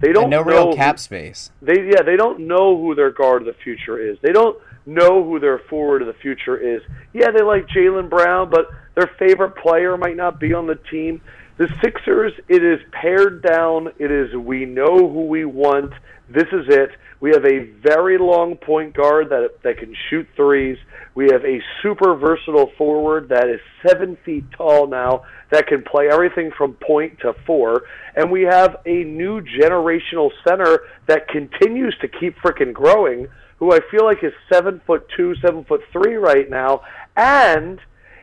[0.00, 1.50] They don't and no know real cap space.
[1.60, 4.18] They yeah, they don't know who their guard of the future is.
[4.22, 6.82] They don't know who their forward of the future is.
[7.12, 11.20] Yeah, they like Jaylen Brown, but their favorite player might not be on the team.
[11.58, 13.88] The Sixers, it is pared down.
[13.98, 15.92] It is we know who we want.
[16.30, 16.90] This is it.
[17.18, 20.78] We have a very long point guard that that can shoot threes.
[21.14, 26.08] We have a super versatile forward that is seven feet tall now that can play
[26.08, 27.82] everything from point to four,
[28.14, 33.26] and we have a new generational center that continues to keep freaking growing.
[33.58, 36.82] Who I feel like is seven foot two, seven foot three right now,
[37.16, 37.78] and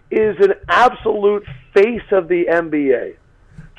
[0.10, 3.17] is an absolute face of the NBA.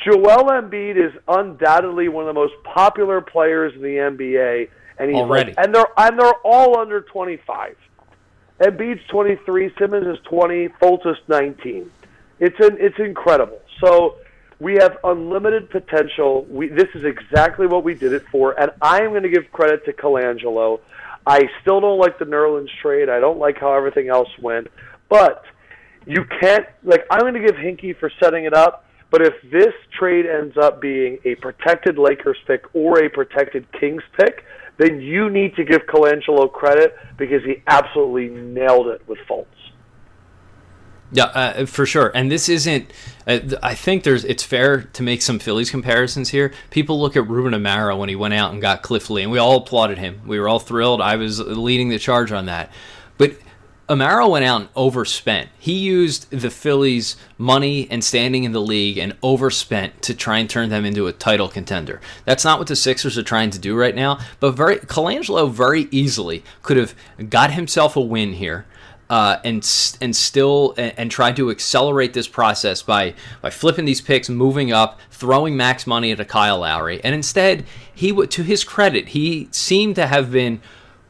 [0.04, 5.18] Joel Embiid is undoubtedly one of the most popular players in the NBA, and he's
[5.18, 5.50] Already.
[5.50, 7.76] like, and they're and they're all under 25.
[8.60, 11.90] Embiid's 23, Simmons is 20, Fultz is 19.
[12.40, 13.60] It's an it's incredible.
[13.80, 14.16] So
[14.60, 16.44] we have unlimited potential.
[16.48, 19.50] We this is exactly what we did it for, and I am going to give
[19.52, 20.80] credit to Colangelo.
[21.26, 23.08] I still don't like the Nerlens trade.
[23.08, 24.68] I don't like how everything else went,
[25.08, 25.44] but
[26.06, 28.84] you can't like I'm going to give Hinkie for setting it up.
[29.10, 34.02] But if this trade ends up being a protected Lakers pick or a protected Kings
[34.18, 34.44] pick,
[34.76, 39.46] then you need to give Colangelo credit because he absolutely nailed it with Fultz.
[41.10, 42.12] Yeah, uh, for sure.
[42.14, 42.92] And this isn't.
[43.26, 44.24] Uh, I think there's.
[44.24, 46.52] It's fair to make some Phillies comparisons here.
[46.70, 49.38] People look at Ruben Amaro when he went out and got Cliff Lee, and we
[49.38, 50.20] all applauded him.
[50.26, 51.00] We were all thrilled.
[51.00, 52.70] I was leading the charge on that.
[53.16, 53.32] But
[53.88, 55.48] Amaro went out and overspent.
[55.58, 60.50] He used the Phillies' money and standing in the league and overspent to try and
[60.50, 61.98] turn them into a title contender.
[62.26, 64.18] That's not what the Sixers are trying to do right now.
[64.40, 66.94] But very Colangelo very easily could have
[67.30, 68.66] got himself a win here.
[69.08, 69.66] Uh, and
[70.02, 74.70] and still and, and tried to accelerate this process by by flipping these picks, moving
[74.70, 79.48] up, throwing max money at a Kyle Lowry, and instead he to his credit he
[79.50, 80.60] seemed to have been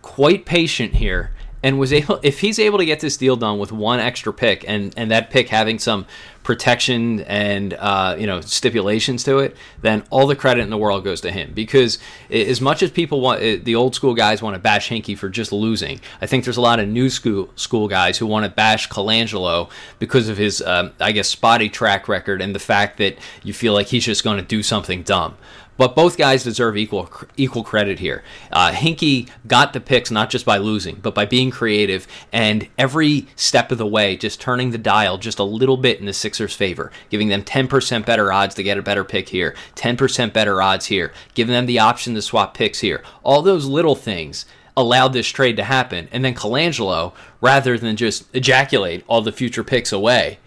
[0.01, 1.33] quite patient here
[1.63, 4.65] and was able if he's able to get this deal done with one extra pick
[4.69, 6.07] and and that pick having some
[6.43, 11.05] protection and uh, you know stipulations to it then all the credit in the world
[11.05, 11.53] goes to him.
[11.53, 11.99] Because
[12.31, 15.29] as much as people want uh, the old school guys want to bash Hinkie for
[15.29, 18.51] just losing I think there's a lot of new school school guys who want to
[18.51, 19.69] bash Colangelo
[19.99, 23.75] because of his um, I guess spotty track record and the fact that you feel
[23.75, 25.37] like he's just going to do something dumb
[25.79, 28.23] but both guys deserve equal equal credit here.
[28.53, 33.27] Uh, Hinkie got the picks not just by losing, but by being creative and every
[33.37, 36.55] step of the way, just turning the dial just a little bit in the Sixers'
[36.55, 40.87] favor, giving them 10% better odds to get a better pick here, 10% better odds
[40.87, 43.03] here, giving them the option to swap picks here.
[43.23, 44.45] All those little things
[44.77, 46.09] allowed this trade to happen.
[46.13, 50.39] And then Colangelo, rather than just ejaculate all the future picks away,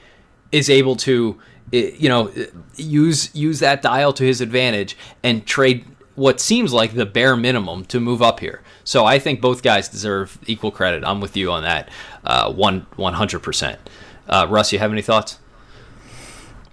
[0.51, 1.39] is able to
[1.71, 2.31] you know
[2.75, 7.85] use use that dial to his advantage and trade what seems like the bare minimum
[7.85, 8.61] to move up here.
[8.83, 11.03] So I think both guys deserve equal credit.
[11.05, 11.89] I'm with you on that.
[12.23, 13.79] Uh, one one hundred percent.
[14.27, 15.39] Uh, Russ, you have any thoughts?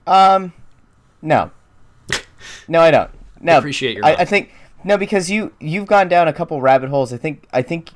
[0.07, 0.53] Um,
[1.23, 1.51] no,
[2.67, 3.11] no, I don't.
[3.41, 4.15] No, I Appreciate your I.
[4.15, 4.53] I think
[4.85, 7.13] no because you you've gone down a couple rabbit holes.
[7.13, 7.91] I think I think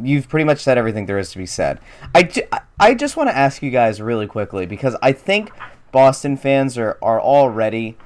[0.00, 1.78] you've pretty much said everything there is to be said.
[2.14, 5.52] I, ju- I- I just want to ask you guys really quickly because I think
[5.92, 7.96] Boston fans are are already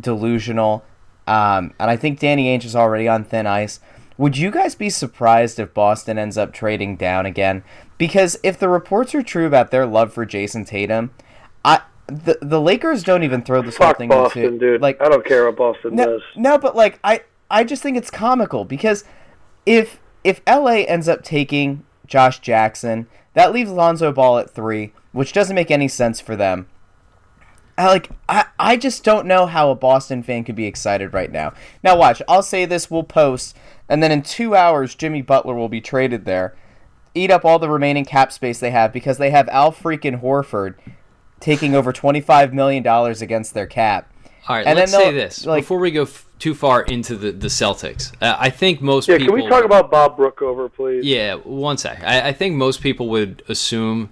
[0.00, 0.84] delusional,
[1.26, 3.80] um, and I think Danny Ainge is already on thin ice.
[4.18, 7.64] Would you guys be surprised if Boston ends up trading down again?
[7.96, 11.10] Because if the reports are true about their love for Jayson Tatum,
[11.64, 14.82] I the the Lakers don't even throw this whole thing Boston, into dude.
[14.82, 16.22] like I don't care what Boston no, does.
[16.36, 19.04] no, but like I, I just think it's comical because
[19.64, 25.32] if if LA ends up taking Josh Jackson, that leaves Lonzo Ball at three, which
[25.32, 26.66] doesn't make any sense for them.
[27.78, 31.30] I like I, I just don't know how a Boston fan could be excited right
[31.32, 31.52] now.
[31.82, 33.56] Now watch, I'll say this, we'll post,
[33.88, 36.54] and then in two hours Jimmy Butler will be traded there,
[37.14, 40.74] eat up all the remaining cap space they have because they have Al freaking Horford
[41.40, 44.12] taking over twenty five million dollars against their cap.
[44.48, 47.14] All right, And let's then say this like- before we go f- too far into
[47.16, 48.12] the, the Celtics.
[48.22, 49.36] Uh, I think most Yeah, people.
[49.36, 51.04] can we talk about Bob Brookover, please?
[51.04, 52.02] Yeah, one sec.
[52.02, 54.08] I, I think most people would assume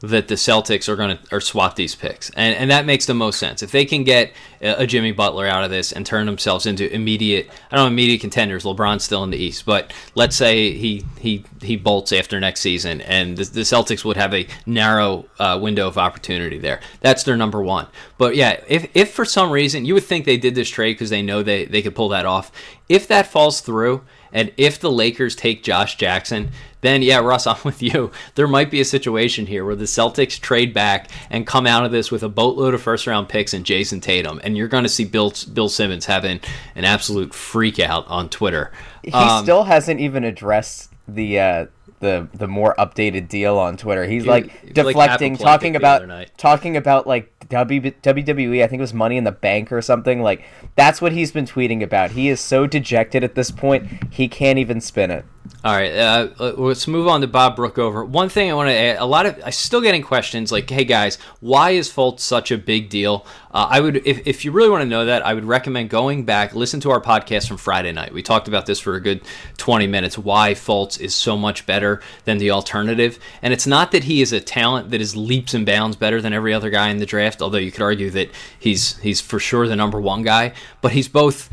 [0.00, 3.14] that the Celtics are going to or swap these picks, and and that makes the
[3.14, 3.62] most sense.
[3.62, 7.48] If they can get a, Jimmy Butler out of this and turn themselves into immediate,
[7.70, 8.64] I don't know, immediate contenders.
[8.64, 13.00] LeBron's still in the East, but let's say he he he bolts after next season,
[13.02, 16.80] and the, the Celtics would have a narrow uh, window of opportunity there.
[17.00, 17.86] That's their number one.
[18.18, 21.10] But yeah, if if for some reason you would think they did this trade because
[21.10, 22.52] they know they they could pull that off,
[22.88, 24.02] if that falls through.
[24.36, 26.50] And if the Lakers take Josh Jackson,
[26.82, 28.10] then yeah, Russ, I'm with you.
[28.34, 31.90] There might be a situation here where the Celtics trade back and come out of
[31.90, 34.90] this with a boatload of first round picks and Jayson Tatum, and you're going to
[34.90, 36.40] see Bill Bill Simmons having
[36.74, 38.70] an absolute freak out on Twitter.
[39.02, 41.66] He Um, still hasn't even addressed the uh,
[42.00, 44.04] the the more updated deal on Twitter.
[44.04, 48.62] He's like like deflecting, apoplectic talking about talking about like w, WWE.
[48.62, 50.22] I think it was Money in the Bank or something.
[50.22, 50.44] Like
[50.74, 52.12] that's what he's been tweeting about.
[52.12, 54.12] He is so dejected at this point.
[54.12, 55.24] He can't even spin it.
[55.64, 58.06] All right, uh, let's move on to Bob Brookover.
[58.06, 60.84] One thing I want to add: a lot of I'm still getting questions like, "Hey
[60.84, 64.68] guys, why is Fultz such a big deal?" Uh, I would, if, if you really
[64.68, 67.92] want to know that, I would recommend going back, listen to our podcast from Friday
[67.92, 68.12] night.
[68.12, 69.22] We talked about this for a good
[69.56, 70.18] 20 minutes.
[70.18, 74.32] Why Fultz is so much better than the alternative, and it's not that he is
[74.32, 77.42] a talent that is leaps and bounds better than every other guy in the draft.
[77.42, 81.08] Although you could argue that he's he's for sure the number one guy, but he's
[81.08, 81.50] both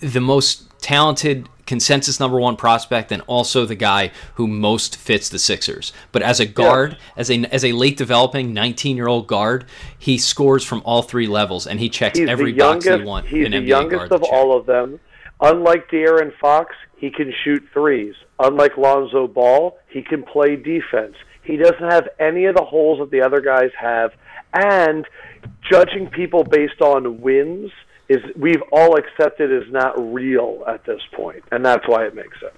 [0.00, 5.38] the most talented consensus number one prospect and also the guy who most fits the
[5.38, 5.92] Sixers.
[6.10, 9.66] But as a guard, as a as a late developing 19 year old guard,
[9.96, 13.02] he scores from all three levels and he checks He's every the box youngest.
[13.04, 14.98] you want he's an the NBA youngest of all of them.
[15.40, 18.16] Unlike De'Aaron Fox, he can shoot threes.
[18.40, 21.14] Unlike Lonzo Ball, he can play defense.
[21.44, 24.10] He doesn't have any of the holes that the other guys have.
[24.52, 25.06] And
[25.70, 27.70] judging people based on wins
[28.10, 32.38] is we've all accepted is not real at this point, and that's why it makes
[32.40, 32.54] sense.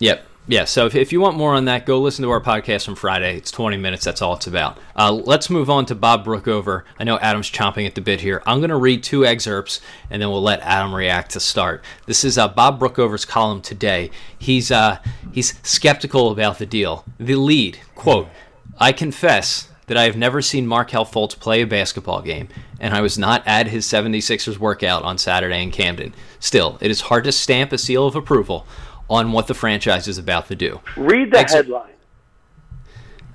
[0.00, 0.26] Yep.
[0.46, 2.96] Yeah, so if, if you want more on that, go listen to our podcast from
[2.96, 3.38] Friday.
[3.38, 4.04] It's 20 minutes.
[4.04, 4.78] That's all it's about.
[4.94, 6.82] Uh, let's move on to Bob Brookover.
[6.98, 8.42] I know Adam's chomping at the bit here.
[8.44, 11.82] I'm going to read two excerpts, and then we'll let Adam react to start.
[12.04, 14.10] This is uh, Bob Brookover's column today.
[14.38, 14.98] He's uh,
[15.32, 17.06] he's skeptical about the deal.
[17.18, 18.28] The lead, quote,
[18.78, 22.48] I confess that I have never seen Markelle Fultz play a basketball game,
[22.80, 26.14] and I was not at his 76ers workout on Saturday in Camden.
[26.38, 28.66] Still, it is hard to stamp a seal of approval
[29.08, 30.80] on what the franchise is about to do.
[30.96, 31.90] Read the Ex- headline.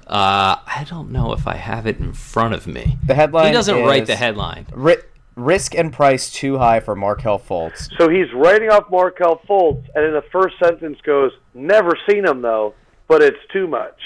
[0.07, 2.97] Uh, I don't know if I have it in front of me.
[3.05, 4.65] The headline He doesn't write the headline.
[4.73, 5.03] Ri-
[5.35, 7.89] risk and price too high for Markelle Fultz.
[7.97, 12.41] So he's writing off Markelle Fultz, and in the first sentence goes, "Never seen him
[12.41, 12.73] though,
[13.07, 13.99] but it's too much."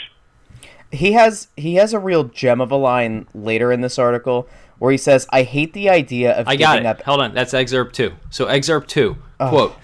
[0.93, 4.91] He has he has a real gem of a line later in this article where
[4.91, 6.89] he says, "I hate the idea of I got giving it.
[6.89, 7.33] up." Hold on.
[7.33, 8.13] That's excerpt two.
[8.29, 9.75] So excerpt two, quote.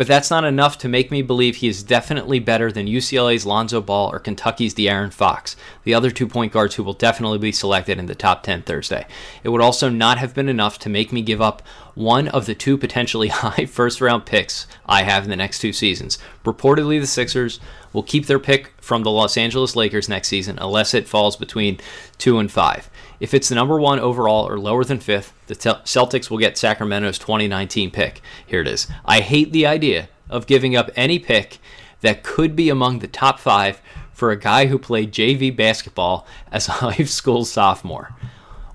[0.00, 3.82] But that's not enough to make me believe he is definitely better than UCLA's Lonzo
[3.82, 7.98] Ball or Kentucky's De'Aaron Fox, the other two point guards who will definitely be selected
[7.98, 9.06] in the top 10 Thursday.
[9.44, 11.60] It would also not have been enough to make me give up
[11.94, 15.74] one of the two potentially high first round picks I have in the next two
[15.74, 16.18] seasons.
[16.46, 17.60] Reportedly, the Sixers
[17.92, 21.78] will keep their pick from the Los Angeles Lakers next season unless it falls between
[22.16, 22.88] two and five.
[23.20, 27.18] If it's the number one overall or lower than fifth, the Celtics will get Sacramento's
[27.18, 28.22] 2019 pick.
[28.46, 28.88] Here it is.
[29.04, 31.58] I hate the idea of giving up any pick
[32.00, 33.82] that could be among the top five
[34.14, 38.14] for a guy who played JV basketball as a high school sophomore.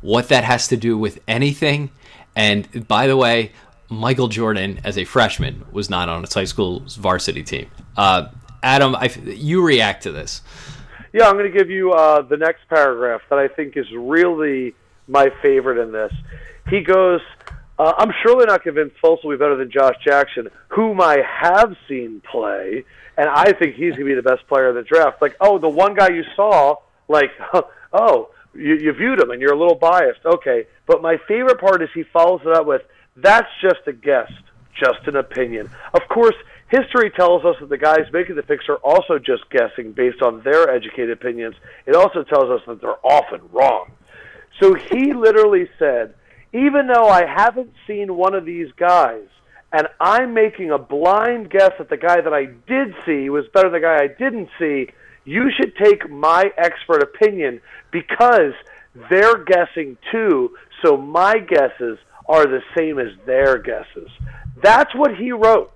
[0.02, 1.89] What that has to do with anything,
[2.36, 3.52] and by the way,
[3.89, 7.70] Michael Jordan as a freshman was not on his high school's varsity team.
[7.98, 8.28] Uh,
[8.62, 10.41] Adam, I, you react to this.
[11.16, 14.76] Yeah, I'm going to give you uh, the next paragraph that I think is really
[15.07, 16.11] my favorite in this.
[16.70, 17.22] He goes,
[17.80, 21.74] uh, I'm surely not convinced Fultz will be better than Josh Jackson, whom I have
[21.88, 22.84] seen play,
[23.16, 25.22] and I think he's going to be the best player in the draft.
[25.22, 26.76] Like, oh, the one guy you saw,
[27.07, 27.32] like,
[27.93, 30.26] oh, you, you viewed him and you're a little biased.
[30.26, 30.68] Okay.
[30.86, 32.82] But my favorite part is he follows it up with,
[33.16, 34.30] that's just a guess,
[34.78, 35.70] just an opinion.
[35.93, 36.36] Of course,
[36.68, 40.41] history tells us that the guys making the picks are also just guessing based on
[40.43, 41.55] their educated opinions.
[41.86, 43.91] It also tells us that they're often wrong.
[44.61, 46.16] So he literally said,
[46.53, 49.28] even though I haven't seen one of these guys,
[49.72, 53.70] and I'm making a blind guess that the guy that I did see was better
[53.70, 54.89] than the guy I didn't see,
[55.26, 57.59] you should take my expert opinion
[57.91, 58.53] because
[59.09, 61.97] they're guessing too, so my guesses
[62.28, 64.09] are the same as their guesses.
[64.63, 65.72] That's what he wrote.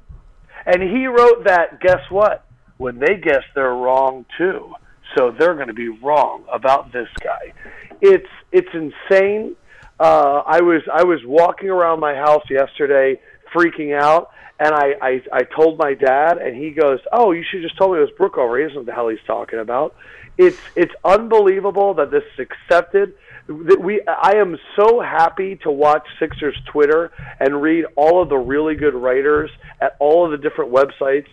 [0.72, 2.46] And he wrote that, guess what?
[2.78, 4.74] When they guess, they're wrong too.
[5.16, 7.54] so they're going to be wrong about this guy.
[8.02, 9.56] It's it's insane.
[10.00, 13.20] Uh, I was I was walking around my house yesterday,
[13.54, 17.62] freaking out, and I, I I told my dad, and he goes, "Oh, you should
[17.62, 18.58] just told me it was Brookover.
[18.60, 19.96] He doesn't know what the hell he's talking about."
[20.38, 23.14] It's it's unbelievable that this is accepted.
[23.50, 28.38] That we I am so happy to watch Sixers Twitter and read all of the
[28.38, 29.50] really good writers
[29.82, 31.28] at all of the different websites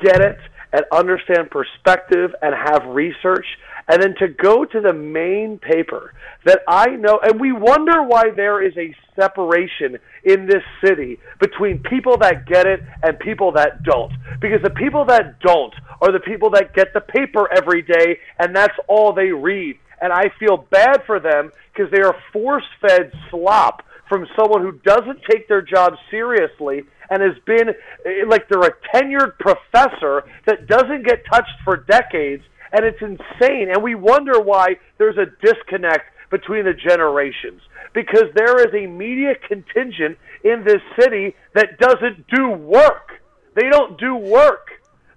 [0.00, 0.38] get it
[0.72, 3.44] and understand perspective and have research
[3.88, 6.14] and then to go to the main paper
[6.46, 11.80] that I know and we wonder why there is a separation in this city between
[11.80, 14.12] people that get it and people that don't.
[14.40, 18.56] Because the people that don't are the people that get the paper every day and
[18.56, 23.82] that's all they read and I feel bad for them because they are force-fed slop
[24.08, 27.70] from someone who doesn't take their job seriously and has been
[28.04, 32.42] eh, like they're a tenured professor that doesn't get touched for decades
[32.72, 33.70] and it's insane.
[33.72, 37.62] And we wonder why there's a disconnect between the generations
[37.94, 43.12] because there is a media contingent in this city that doesn't do work.
[43.54, 44.68] They don't do work.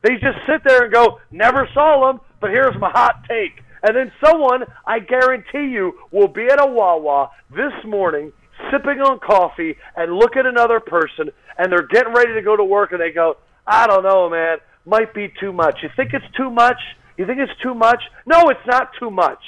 [0.03, 3.95] They just sit there and go never saw them but here's my hot take and
[3.95, 8.31] then someone i guarantee you will be at a wawa this morning
[8.71, 12.63] sipping on coffee and look at another person and they're getting ready to go to
[12.63, 15.83] work and they go, I don't know, man, might be too much.
[15.83, 16.77] You think it's too much?
[17.17, 18.01] You think it's too much?
[18.25, 19.41] No, it's not too much.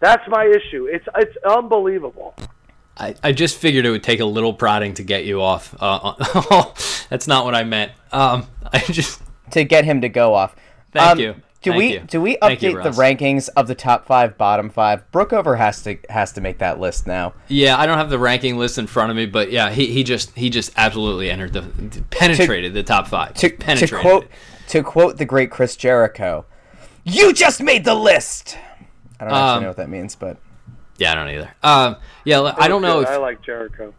[0.00, 0.86] That's my issue.
[0.86, 2.34] It's it's unbelievable.
[2.96, 5.74] I, I just figured it would take a little prodding to get you off.
[5.78, 6.14] Uh,
[7.10, 7.92] that's not what I meant.
[8.12, 10.56] Um, I just to get him to go off.
[10.92, 11.34] Thank Um, you.
[11.64, 12.00] Do Thank we you.
[12.00, 15.10] do we Thank you, update the rankings of the top five, bottom five?
[15.10, 17.32] Brookover has to has to make that list now.
[17.48, 20.04] Yeah, I don't have the ranking list in front of me, but yeah, he, he
[20.04, 21.62] just he just absolutely entered the
[22.10, 23.32] penetrated the top five.
[23.34, 24.26] To, to quote
[24.68, 26.44] to quote the great Chris Jericho,
[27.02, 28.58] "You just made the list."
[29.18, 30.36] I don't actually Um, know what that means, but
[30.98, 31.50] Yeah, I don't either.
[31.62, 33.08] Um, yeah, I don't know Good.
[33.08, 33.94] if I like Jericho.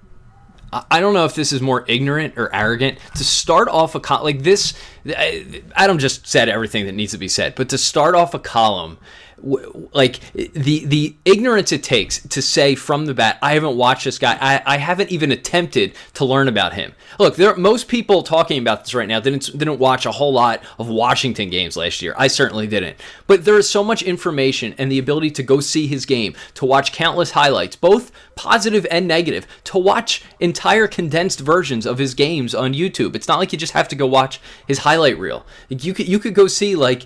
[0.74, 4.24] I don't know if this is more ignorant or arrogant to start off a col-
[4.24, 4.74] like this.
[5.08, 8.40] I- Adam just said everything that needs to be said, but to start off a
[8.40, 8.98] column,
[9.46, 14.18] like the the ignorance it takes to say from the bat, I haven't watched this
[14.18, 14.38] guy.
[14.42, 16.94] I, I haven't even attempted to learn about him.
[17.20, 20.64] Look, there most people talking about this right now didn't didn't watch a whole lot
[20.80, 22.16] of Washington games last year.
[22.18, 25.86] I certainly didn't, but there is so much information and the ability to go see
[25.86, 31.86] his game, to watch countless highlights, both positive and negative, to watch entire condensed versions
[31.86, 33.16] of his games on YouTube.
[33.16, 35.46] It's not like you just have to go watch his highlight reel.
[35.70, 37.06] You could you could go see like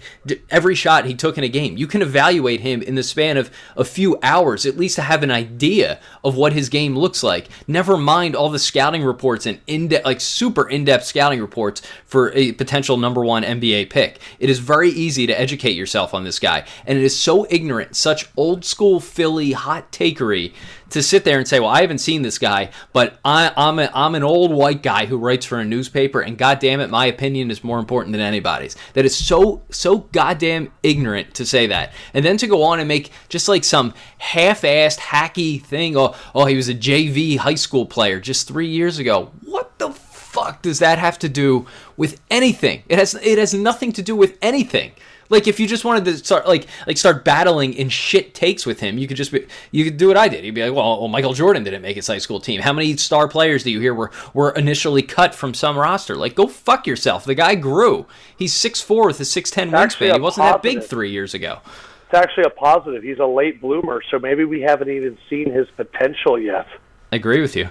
[0.49, 1.75] every shot he took in a game.
[1.75, 2.28] You can evaluate
[2.61, 6.35] him in the span of a few hours, at least to have an idea of
[6.35, 7.49] what his game looks like.
[7.67, 12.51] Never mind all the scouting reports and in like super in-depth scouting reports for a
[12.53, 14.19] potential number one NBA pick.
[14.39, 17.95] It is very easy to educate yourself on this guy, and it is so ignorant,
[17.95, 20.53] such old school Philly hot takery
[20.91, 23.89] to sit there and say, "Well, I haven't seen this guy, but I, I'm a,
[23.93, 27.51] I'm an old white guy who writes for a newspaper, and goddamn it, my opinion
[27.51, 32.23] is more important than anybody's." That is so so goddamn ignorant to say that, and
[32.23, 35.97] then to go on and make just like some half-assed hacky thing.
[35.97, 39.31] Oh, oh, he was a JV high school player just three years ago.
[39.43, 39.91] What the
[40.29, 41.65] fuck does that have to do
[41.97, 42.83] with anything?
[42.87, 44.91] It has it has nothing to do with anything.
[45.29, 48.79] Like if you just wanted to start like like start battling in shit takes with
[48.79, 50.43] him, you could just be you could do what I did.
[50.43, 52.61] You'd be like, well, well, Michael Jordan didn't make his high school team.
[52.61, 56.15] How many star players do you hear were were initially cut from some roster?
[56.15, 57.25] Like, go fuck yourself.
[57.25, 58.07] The guy grew.
[58.35, 60.13] He's six four with a six ten wingspan.
[60.13, 61.59] He wasn't that big three years ago.
[62.05, 63.03] It's actually a positive.
[63.03, 66.65] He's a late bloomer, so maybe we haven't even seen his potential yet.
[67.11, 67.69] I agree with you.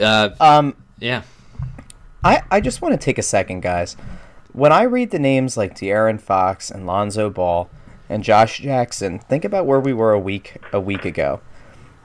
[0.00, 1.22] Uh, um, yeah.
[2.24, 3.96] I, I just want to take a second, guys.
[4.54, 7.70] When I read the names like De'Aaron Fox and Lonzo Ball
[8.10, 11.40] and Josh Jackson, think about where we were a week a week ago.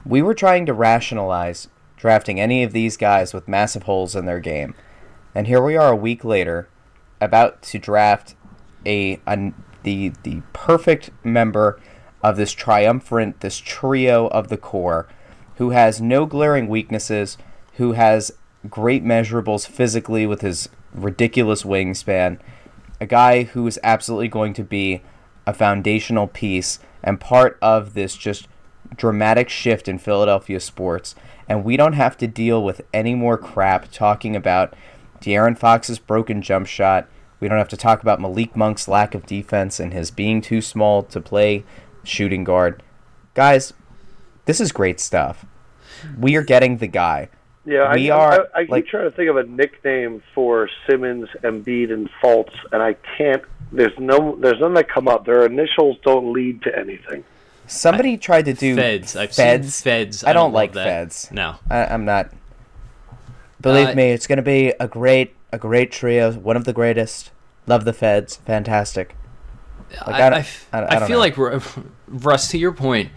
[0.06, 1.68] We were trying to rationalize
[1.98, 4.74] drafting any of these guys with massive holes in their game,
[5.34, 6.70] and here we are a week later,
[7.20, 8.34] about to draft
[8.86, 11.78] a, a the the perfect member
[12.22, 15.06] of this triumvirate, this trio of the core,
[15.56, 17.36] who has no glaring weaknesses,
[17.74, 18.32] who has
[18.70, 20.70] great measurables physically with his
[21.04, 22.38] ridiculous wingspan,
[23.00, 25.02] a guy who is absolutely going to be
[25.46, 28.48] a foundational piece and part of this just
[28.96, 31.14] dramatic shift in Philadelphia sports.
[31.48, 34.74] And we don't have to deal with any more crap talking about
[35.20, 37.08] De'Aaron Fox's broken jump shot.
[37.40, 40.60] We don't have to talk about Malik Monk's lack of defense and his being too
[40.60, 41.64] small to play
[42.02, 42.82] shooting guard.
[43.34, 43.72] Guys,
[44.44, 45.46] this is great stuff.
[46.18, 47.28] We are getting the guy.
[47.68, 50.68] Yeah, we I, are I, I keep like trying to think of a nickname for
[50.88, 53.42] Simmons, Embiid, and Fultz, and I can't.
[53.70, 54.36] There's no.
[54.40, 55.26] There's none that come up.
[55.26, 57.24] Their initials don't lead to anything.
[57.66, 59.14] somebody tried to do Feds.
[59.16, 59.74] I've Feds.
[59.74, 60.24] seen Feds.
[60.24, 60.84] I don't love like that.
[60.84, 61.30] Feds.
[61.30, 61.56] No.
[61.68, 62.30] I, I'm not.
[63.60, 66.32] Believe Uh, me, it's gonna be a great, a great trio.
[66.32, 67.30] One of the greatest.
[67.66, 68.36] Love the Feds.
[68.36, 69.14] Fantastic.
[70.06, 71.18] Like, I I, don't- I, I f- don't- I I feel know.
[71.18, 71.36] like
[72.08, 73.10] Russ, to your point,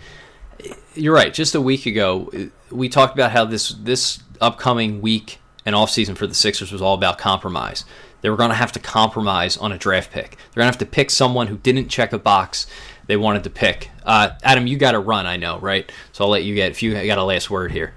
[0.95, 1.33] you're right.
[1.33, 2.31] Just a week ago,
[2.69, 6.95] we talked about how this this upcoming week and offseason for the Sixers was all
[6.95, 7.85] about compromise.
[8.21, 10.31] They were going to have to compromise on a draft pick.
[10.31, 12.67] They're going to have to pick someone who didn't check a box
[13.07, 13.89] they wanted to pick.
[14.03, 15.91] Uh, Adam, you got to run, I know, right?
[16.11, 17.93] So I'll let you get if you got a last word here.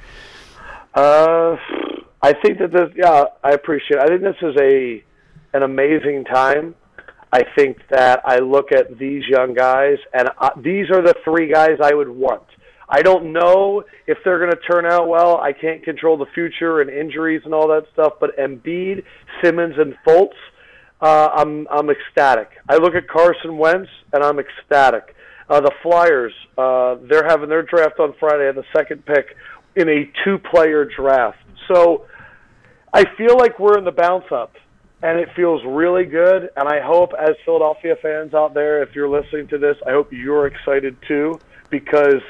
[0.94, 1.56] Uh,
[2.22, 2.90] I think that this.
[2.96, 3.98] Yeah, I appreciate.
[3.98, 4.02] It.
[4.02, 5.04] I think this is a
[5.52, 6.74] an amazing time.
[7.32, 11.52] I think that I look at these young guys, and uh, these are the three
[11.52, 12.44] guys I would want.
[12.88, 15.38] I don't know if they're going to turn out well.
[15.38, 18.14] I can't control the future and injuries and all that stuff.
[18.20, 19.04] But Embiid,
[19.42, 20.34] Simmons, and Fultz,
[21.00, 22.50] uh, I'm I'm ecstatic.
[22.68, 25.14] I look at Carson Wentz, and I'm ecstatic.
[25.48, 29.36] Uh, the Flyers, uh, they're having their draft on Friday, and the second pick
[29.76, 31.38] in a two-player draft.
[31.68, 32.06] So
[32.92, 34.54] I feel like we're in the bounce up,
[35.02, 36.48] and it feels really good.
[36.56, 40.12] And I hope, as Philadelphia fans out there, if you're listening to this, I hope
[40.12, 41.38] you're excited too,
[41.70, 42.22] because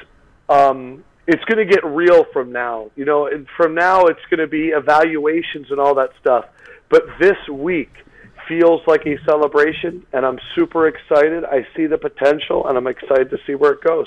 [0.48, 2.90] um, it's going to get real from now.
[2.96, 6.46] You know, and from now it's going to be evaluations and all that stuff.
[6.90, 7.90] But this week
[8.46, 11.44] feels like a celebration, and I'm super excited.
[11.44, 14.06] I see the potential, and I'm excited to see where it goes.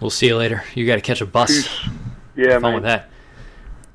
[0.00, 0.62] We'll see you later.
[0.74, 1.50] You got to catch a bus.
[2.36, 2.74] Yeah, Fun man.
[2.74, 3.10] with that.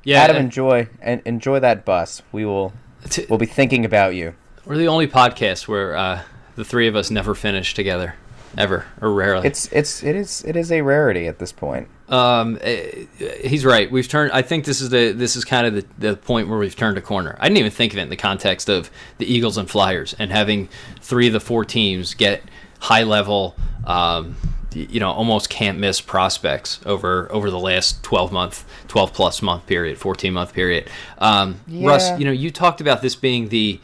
[0.02, 2.20] Yeah, Adam, uh, enjoy and enjoy that bus.
[2.30, 2.74] We will.
[3.08, 4.34] t- We'll be thinking about you.
[4.66, 6.20] we're the only podcast where uh,
[6.56, 8.16] the three of us never finish together,
[8.56, 9.46] ever or rarely.
[9.46, 11.88] It's it's it is it is a rarity at this point.
[12.08, 13.06] Um, eh,
[13.44, 13.90] he's right.
[13.90, 14.32] We've turned.
[14.32, 16.98] I think this is the this is kind of the, the point where we've turned
[16.98, 17.36] a corner.
[17.40, 20.30] I didn't even think of it in the context of the Eagles and Flyers and
[20.30, 20.68] having
[21.00, 22.42] three of the four teams get
[22.80, 24.36] high level, um,
[24.74, 29.66] you know, almost can't miss prospects over over the last twelve month, twelve plus month
[29.66, 30.90] period, fourteen month period.
[31.18, 33.80] Um, Russ, you know, you talked about this being the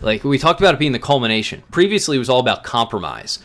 [0.00, 1.62] like we talked about it being the culmination.
[1.70, 3.38] Previously, it was all about compromise,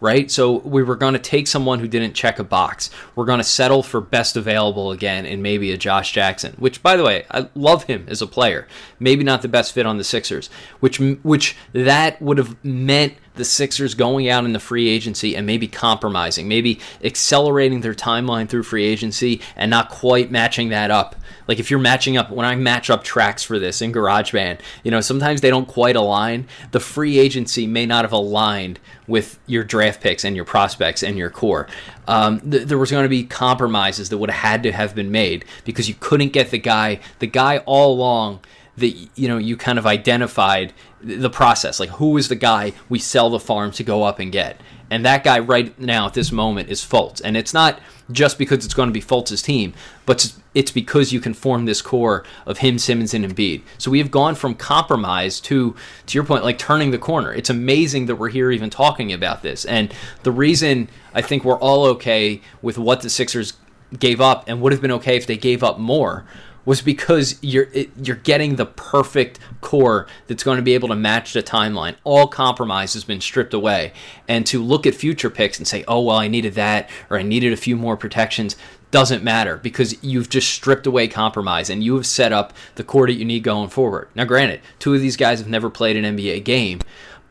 [0.00, 0.30] right?
[0.30, 2.90] So we were going to take someone who didn't check a box.
[3.14, 6.96] We're going to settle for best available again, and maybe a Josh Jackson, which, by
[6.96, 8.66] the way, I love him as a player.
[8.98, 10.48] Maybe not the best fit on the Sixers,
[10.80, 15.46] which which that would have meant the Sixers going out in the free agency and
[15.46, 21.16] maybe compromising, maybe accelerating their timeline through free agency and not quite matching that up.
[21.46, 24.90] Like if you're matching up, when I match up tracks for this in GarageBand, you
[24.90, 26.46] know, sometimes they don't quite align.
[26.70, 31.18] The free agency may not have aligned with your draft picks and your prospects and
[31.18, 31.68] your core.
[32.08, 35.10] Um, th- there was going to be compromises that would have had to have been
[35.10, 38.40] made because you couldn't get the guy, the guy all along
[38.76, 40.72] that you know you kind of identified
[41.04, 44.32] the process like who is the guy we sell the farm to go up and
[44.32, 44.60] get?
[44.90, 47.20] And that guy right now at this moment is Fultz.
[47.24, 47.80] And it's not
[48.12, 49.72] just because it's going to be Fultz's team
[50.06, 53.62] but it's- because you can form this core of him Simmons and Embiid.
[53.78, 55.74] So we have gone from compromise to
[56.06, 57.32] to your point like turning the corner.
[57.32, 59.64] It's amazing that we're here even talking about this.
[59.64, 59.92] And
[60.22, 63.54] the reason I think we're all okay with what the Sixers
[63.98, 66.24] gave up and would have been okay if they gave up more
[66.64, 70.96] was because you're it, you're getting the perfect core that's going to be able to
[70.96, 71.96] match the timeline.
[72.04, 73.92] All compromise has been stripped away,
[74.28, 77.22] and to look at future picks and say, "Oh well, I needed that," or "I
[77.22, 78.56] needed a few more protections,"
[78.90, 83.08] doesn't matter because you've just stripped away compromise and you have set up the core
[83.08, 84.08] that you need going forward.
[84.14, 86.80] Now, granted, two of these guys have never played an NBA game,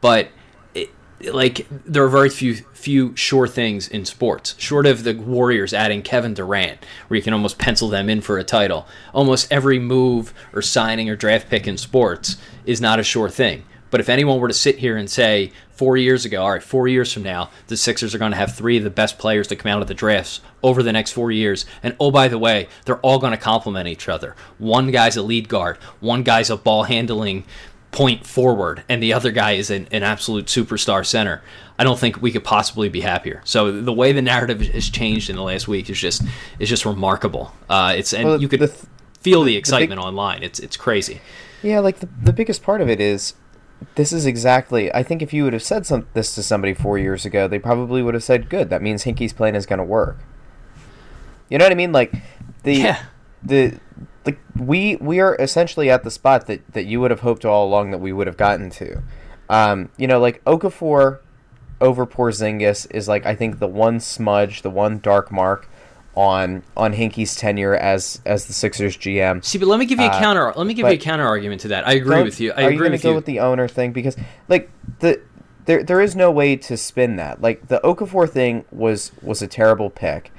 [0.01, 0.27] but
[1.31, 4.55] like there are very few few sure things in sports.
[4.57, 8.37] Short of the warriors adding kevin durant where you can almost pencil them in for
[8.37, 13.03] a title almost every move or signing or draft pick in sports is not a
[13.03, 13.63] sure thing.
[13.89, 16.87] But if anyone were to sit here and say four years ago all right four
[16.87, 19.55] years from now the sixers are going to have three of the best players to
[19.55, 22.67] come out of the drafts over the next four years and oh by the way
[22.85, 24.35] they're all going to complement each other.
[24.57, 27.43] One guy's a lead guard one guy's a ball handling
[27.93, 31.41] point forward and the other guy is an, an absolute superstar center
[31.79, 35.29] i don't think we could possibly be happier so the way the narrative has changed
[35.29, 36.23] in the last week is just
[36.59, 38.79] is just remarkable uh, it's and Well, you could the th-
[39.21, 41.21] feel the big- excitement online it's it's crazy
[41.61, 43.35] Yeah, like the, the biggest part of it is
[43.95, 44.93] this is exactly.
[44.93, 47.59] I think if you would have said some, this to somebody four years ago, they
[47.59, 50.19] probably would have said, "Good, that means Hinkie's plan is going to work."
[51.49, 51.91] You know what I mean?
[51.91, 52.13] Like
[52.63, 52.99] the Yeah.
[53.43, 53.77] the
[54.25, 57.65] like we we are essentially at the spot that that you would have hoped all
[57.67, 59.01] along that we would have gotten to.
[59.49, 61.19] Um, you know, like Okafor
[61.81, 65.67] over Porzingis is like I think the one smudge, the one dark mark
[66.15, 69.43] on on Hinkie's tenure as as the Sixers GM.
[69.43, 70.53] See, but let me give you a Uh, counter.
[70.55, 71.87] Let me give you a counter argument to that.
[71.87, 72.51] I agree with you.
[72.51, 73.15] I are you agree gonna with go you.
[73.15, 74.15] with the owner thing because
[74.47, 74.69] like
[74.99, 75.19] the
[75.65, 77.41] there there is no way to spin that.
[77.41, 80.31] Like the Okafor thing was was a terrible pick.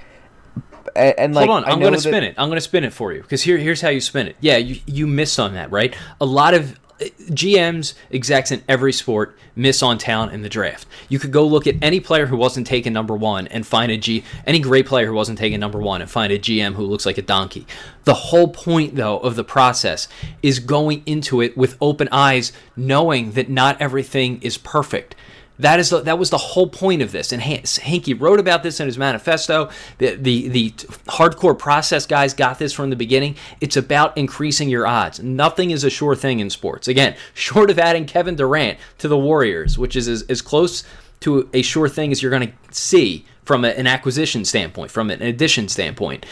[0.96, 2.34] And, and like Hold on, I'm going to that- spin it.
[2.38, 4.36] I'm going to spin it for you because here, here's how you spin it.
[4.40, 5.94] Yeah, you you miss on that, right?
[6.20, 10.86] A lot of uh, GMs, execs in every sport miss on talent in the draft.
[11.08, 13.96] You could go look at any player who wasn't taken number one and find a
[13.96, 17.06] G, any great player who wasn't taken number one and find a GM who looks
[17.06, 17.66] like a donkey.
[18.04, 20.08] The whole point, though, of the process
[20.42, 25.14] is going into it with open eyes, knowing that not everything is perfect.
[25.58, 28.64] That is the, that was the whole point of this, and Han- Hinkie wrote about
[28.64, 29.70] this in his manifesto.
[29.98, 30.70] The, the the
[31.06, 33.36] hardcore process guys got this from the beginning.
[33.60, 35.20] It's about increasing your odds.
[35.22, 36.88] Nothing is a sure thing in sports.
[36.88, 40.82] Again, short of adding Kevin Durant to the Warriors, which is as, as close
[41.20, 45.08] to a sure thing as you're going to see from a, an acquisition standpoint, from
[45.10, 46.26] an addition standpoint.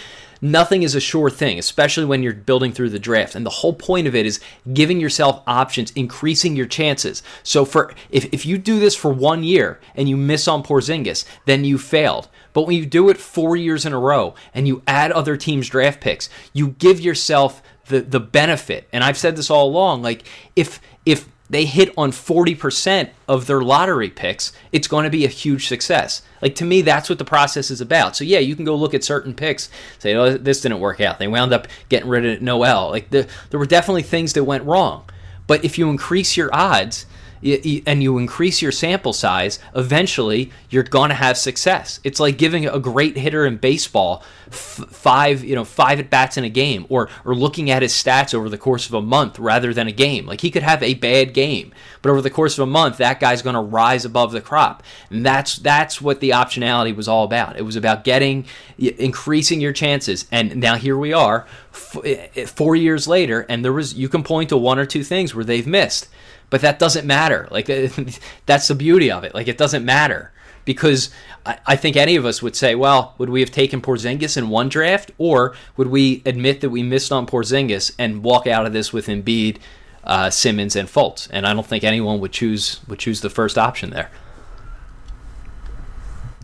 [0.45, 3.37] Nothing is a sure thing, especially when you're building through the draft.
[3.37, 4.41] And the whole point of it is
[4.73, 7.23] giving yourself options, increasing your chances.
[7.45, 11.25] So for if, if you do this for one year and you miss on Porzingis,
[11.47, 12.29] then you failed.
[12.53, 15.69] But when you do it four years in a row and you add other teams'
[15.69, 18.89] draft picks, you give yourself the the benefit.
[18.93, 20.03] And I've said this all along.
[20.03, 20.25] Like
[20.57, 25.29] if if they hit on 40% of their lottery picks, it's going to be a
[25.29, 26.23] huge success.
[26.41, 28.17] Like to me, that's what the process is about.
[28.17, 31.19] So yeah, you can go look at certain picks, say, oh, this didn't work out.
[31.19, 32.89] They wound up getting rid of Noel.
[32.89, 35.05] Like the, there were definitely things that went wrong.
[35.47, 37.05] But if you increase your odds
[37.43, 41.99] and you increase your sample size, eventually you're going to have success.
[42.05, 46.37] It's like giving a great hitter in baseball f- five, you know, five at bats
[46.37, 49.39] in a game, or or looking at his stats over the course of a month
[49.39, 50.27] rather than a game.
[50.27, 53.19] Like he could have a bad game, but over the course of a month, that
[53.21, 57.25] guy's going to rise above the crop, and that's that's what the optionality was all
[57.25, 57.57] about.
[57.57, 58.47] It was about getting,
[58.79, 63.73] increasing your chances, and now here we are, f- eh, four years later, and there
[63.73, 66.09] was you can point to one or two things where they've missed
[66.53, 67.49] but that doesn't matter.
[67.51, 67.67] Like
[68.47, 69.35] that's the beauty of it.
[69.35, 70.33] Like it doesn't matter
[70.67, 71.09] because
[71.47, 74.51] I, I think any of us would say, well, would we have taken Porzingis in
[74.51, 78.75] one draft, or would we admit that we missed on Porzingis and walk out of
[78.75, 79.61] this with Embiid,
[80.05, 81.27] uh, Simmons, and Fultz?
[81.31, 84.11] And I don't think anyone would choose would choose the first option there.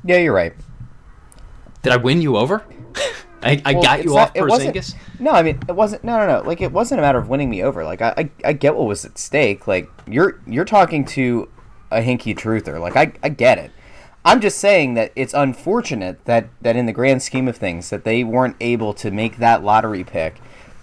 [0.05, 0.55] Yeah, you're right.
[1.83, 2.65] Did I win you over?
[3.43, 4.95] I, I Well, got you not- off Porzingis.
[5.19, 6.05] No, I mean it wasn't.
[6.05, 6.47] No, no, no.
[6.47, 7.85] Like it wasn't a matter of winning me over.
[7.85, 9.67] Like I, I, I get what was at stake.
[9.67, 11.49] Like you're, you're talking to
[11.91, 12.81] a Hinkie truther.
[12.81, 13.71] Like I, I get it.
[14.25, 18.05] I'm just saying that it's unfortunate that that in the grand scheme of things that
[18.05, 20.41] they weren't able to make that lottery pick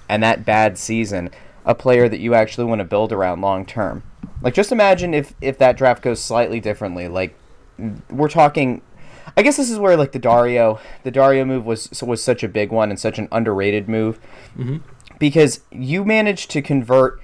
[0.10, 1.30] and that bad season
[1.66, 4.04] a player that you actually want to build around long term.
[4.42, 7.08] Like just imagine if if that draft goes slightly differently.
[7.08, 7.36] Like
[8.10, 8.82] we're talking
[9.36, 12.48] I guess this is where like the Dario the Dario move was was such a
[12.48, 14.20] big one and such an underrated move
[15.20, 17.20] because you managed to convert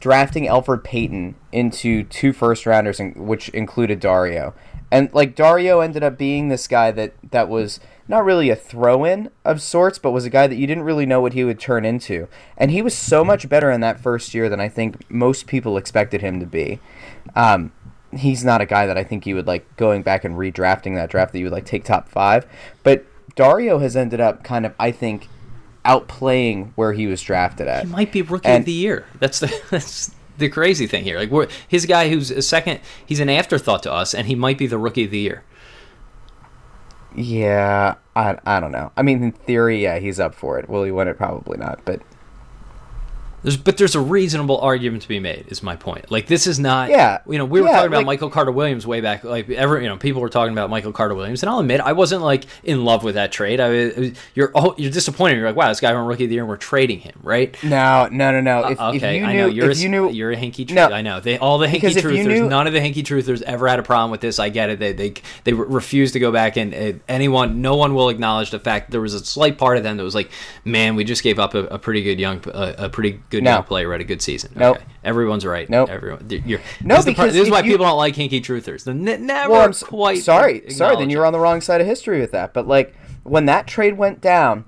[0.00, 4.54] drafting Elfrid Payton into two first rounders, in, which included Dario.
[4.90, 9.30] And like Dario ended up being this guy that that was not really a throw-in
[9.44, 11.84] of sorts, but was a guy that you didn't really know what he would turn
[11.84, 12.28] into.
[12.56, 15.76] And he was so much better in that first year than I think most people
[15.76, 16.78] expected him to be.
[17.34, 17.72] Um,
[18.18, 21.10] he's not a guy that I think you would like going back and redrafting that
[21.10, 22.46] draft that you would like take top five.
[22.82, 23.04] But
[23.34, 25.28] Dario has ended up kind of, I think,
[25.84, 27.84] outplaying where he was drafted at.
[27.84, 29.06] He might be rookie And- of the year.
[29.20, 31.18] That's the that's the crazy thing here.
[31.18, 34.58] Like we're, his guy who's a second, he's an afterthought to us, and he might
[34.58, 35.44] be the rookie of the year.
[37.14, 38.92] Yeah, I, I don't know.
[38.96, 40.68] I mean, in theory, yeah, he's up for it.
[40.68, 41.16] Will he win it?
[41.16, 41.80] Probably not.
[41.86, 42.02] But
[43.42, 45.46] There's, but there's a reasonable argument to be made.
[45.48, 46.10] Is my point.
[46.10, 46.90] Like this is not.
[46.90, 47.18] Yeah.
[47.28, 49.22] You know, we were Yeah, talking about like- Michael Carter Williams way back.
[49.24, 51.92] Like ever, you know, people were talking about Michael Carter Williams, and I'll admit I
[51.92, 53.60] wasn't like in love with that trade.
[53.60, 55.36] I was- you're oh, you're disappointed.
[55.36, 57.56] You're like, wow, this guy won rookie of the year, and we're trading him, right?
[57.62, 58.68] no, no, no, no.
[58.68, 60.66] If, Uh, if okay, you I know you're if a, you knew, you're a Hinkie.
[60.66, 60.86] Tr- No.
[60.86, 62.26] I know they all the Hinkie if truthers.
[62.26, 64.38] knew- none of the Hinkie truthers ever had a problem with this.
[64.38, 64.78] I get it.
[64.80, 65.14] They they
[65.44, 69.00] they refuse to go back and uh, anyone, no one will acknowledge the fact there
[69.00, 70.30] was a slight part of them that was like,
[70.64, 73.52] man, we just gave up a, a pretty good young, uh, a pretty good No.
[73.54, 74.52] young player at a good season.
[74.54, 74.76] Nope.
[74.76, 74.84] Okay.
[75.04, 75.68] Everyone's right.
[75.68, 75.88] Nope.
[75.90, 76.24] Everyone.
[76.28, 78.84] You're, No, this is the because this is why you- people don't like Hinkie truthers.
[78.84, 80.22] They're ne- never well, quite.
[80.22, 80.96] sorry, sorry.
[80.96, 82.52] Then you're on the wrong side of history with that.
[82.54, 84.64] But like when that trade went down,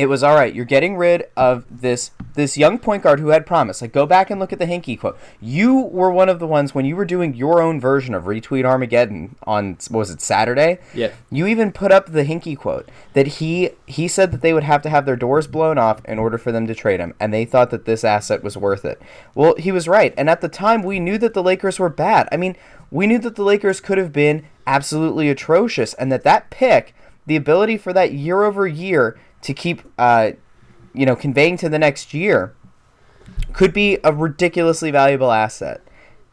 [0.00, 0.54] it was all right.
[0.54, 3.82] You're getting rid of this this young point guard who had promise.
[3.82, 5.18] Like go back and look at the Hinkie quote.
[5.42, 8.64] You were one of the ones when you were doing your own version of retweet
[8.64, 10.78] Armageddon on what was it Saturday?
[10.94, 11.12] Yeah.
[11.30, 14.80] You even put up the Hinkie quote that he he said that they would have
[14.82, 17.44] to have their doors blown off in order for them to trade him, and they
[17.44, 19.02] thought that this asset was worth it.
[19.34, 22.26] Well, he was right, and at the time we knew that the Lakers were bad.
[22.32, 22.56] I mean,
[22.90, 26.94] we knew that the Lakers could have been absolutely atrocious, and that that pick
[27.26, 30.32] the ability for that year over year to keep, uh,
[30.94, 32.54] you know, conveying to the next year
[33.52, 35.80] could be a ridiculously valuable asset.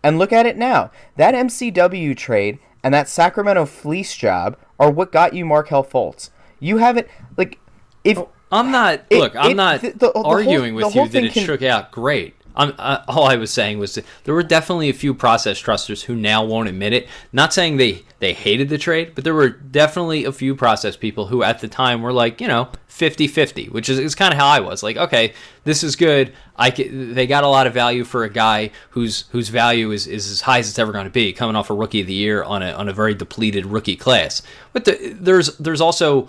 [0.03, 0.91] And look at it now.
[1.15, 6.29] That MCW trade and that Sacramento fleece job are what got you Markelle Fultz.
[6.59, 7.59] You haven't like
[8.03, 8.19] if
[8.51, 9.01] I'm not.
[9.09, 11.45] It- look, I'm it- not the- the- the arguing the with you that it can-
[11.45, 12.35] shook out great.
[12.57, 16.15] I'm, uh, all I was saying was there were definitely a few process trusters who
[16.15, 17.07] now won't admit it.
[17.31, 21.27] Not saying they they hated the trade, but there were definitely a few process people
[21.27, 24.47] who at the time were like, you know, 50-50, which is, is kind of how
[24.47, 24.81] I was.
[24.81, 25.33] Like, okay,
[25.65, 26.33] this is good.
[26.55, 30.31] I they got a lot of value for a guy whose whose value is, is
[30.31, 32.43] as high as it's ever going to be, coming off a rookie of the year
[32.43, 34.41] on a on a very depleted rookie class.
[34.73, 36.27] But the, there's there's also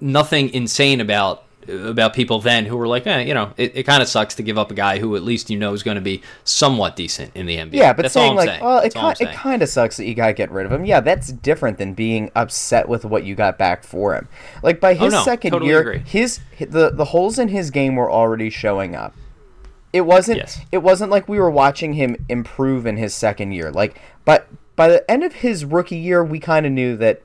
[0.00, 4.02] nothing insane about about people then who were like, eh, you know, it, it kind
[4.02, 6.00] of sucks to give up a guy who at least you know is going to
[6.00, 7.74] be somewhat decent in the NBA.
[7.74, 8.64] Yeah, but That's saying like, saying.
[8.64, 10.72] well, it That's I'm kind, it kind of sucks that you gotta get rid of
[10.72, 10.84] him.
[10.84, 14.28] Yeah, that's different than being upset with what you got back for him.
[14.62, 15.98] Like by his Oh, no, second totally year, agree.
[16.00, 19.14] his the the holes in his game were already showing up.
[19.92, 20.38] It wasn't.
[20.38, 20.60] Yes.
[20.70, 23.70] It wasn't like we were watching him improve in his second year.
[23.72, 24.46] Like, but
[24.76, 27.22] by the end of his rookie year, we kind of knew that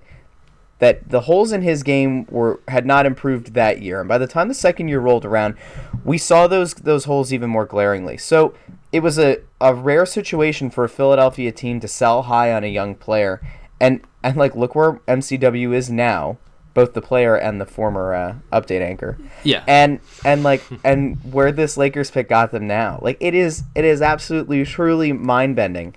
[0.79, 4.27] that the holes in his game were had not improved that year, and by the
[4.27, 5.55] time the second year rolled around,
[6.03, 8.17] we saw those those holes even more glaringly.
[8.17, 8.53] So
[8.91, 12.67] it was a, a rare situation for a Philadelphia team to sell high on a
[12.67, 13.41] young player,
[13.79, 16.37] and and like look where MCW is now,
[16.73, 19.17] both the player and the former uh, update anchor.
[19.43, 19.63] Yeah.
[19.67, 23.85] and and like and where this Lakers pick got them now, like it is it
[23.85, 25.95] is absolutely truly mind bending.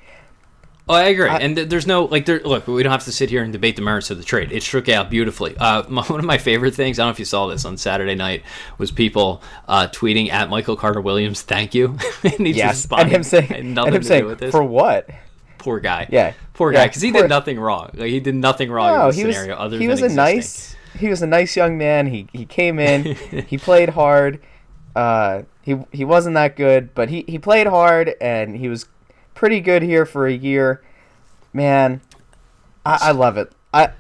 [0.89, 1.29] Oh, I agree.
[1.29, 2.41] and th- there's no like there.
[2.41, 4.51] Look, we don't have to sit here and debate the merits of the trade.
[4.53, 5.57] It shook out beautifully.
[5.59, 6.99] Uh, my, one of my favorite things.
[6.99, 8.43] I don't know if you saw this on Saturday night.
[8.79, 13.53] Was people uh, tweeting at Michael Carter Williams, "Thank you," and Yes, and him saying
[13.53, 14.51] and nothing him saying this.
[14.51, 15.09] for what?
[15.59, 16.07] poor guy.
[16.11, 16.33] Yeah.
[16.55, 17.91] poor Yeah, guy, because he poor- did nothing wrong.
[17.95, 20.03] Like he did nothing wrong No, in he the was scenario other he than was
[20.03, 20.17] a existing.
[20.17, 22.07] nice he was a nice young man.
[22.07, 23.15] He he came in,
[23.47, 24.41] he played hard.
[24.97, 28.87] Uh, he he wasn't that good, but he he played hard and he was
[29.39, 30.83] pretty good here for a year.
[31.53, 32.01] Man,
[32.85, 33.53] I, I love it.
[33.73, 33.93] I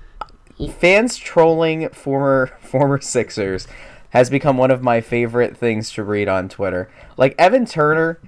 [0.80, 3.68] fans trolling former former Sixers
[4.10, 6.90] has become one of my favorite things to read on Twitter.
[7.16, 8.18] Like Evan Turner,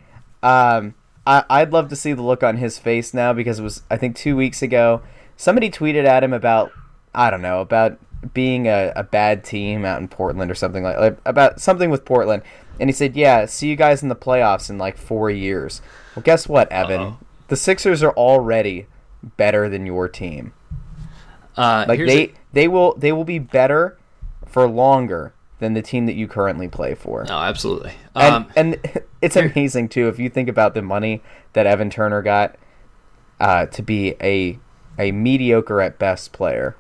[0.45, 0.95] um,
[1.27, 3.97] I, I'd love to see the look on his face now because it was I
[3.97, 5.03] think two weeks ago
[5.37, 6.71] somebody tweeted at him about
[7.13, 7.99] I don't know about
[8.35, 12.05] being a, a bad team out in Portland or something like, like about something with
[12.05, 12.45] Portland,
[12.79, 15.83] and he said, "Yeah, see you guys in the playoffs in like four years."
[16.15, 17.01] Well, guess what, Evan?
[17.01, 17.19] Uh-oh.
[17.49, 18.87] The Sixers are already
[19.37, 20.53] better than your team.
[21.57, 23.97] Uh, Like they a- they will they will be better
[24.47, 27.25] for longer than the team that you currently play for.
[27.29, 27.93] no, absolutely.
[28.15, 28.79] And, Um, and
[29.23, 32.57] it's amazing too if you think about the money that Evan Turner got
[33.41, 34.59] uh, to be a
[34.99, 36.77] a mediocre at best player,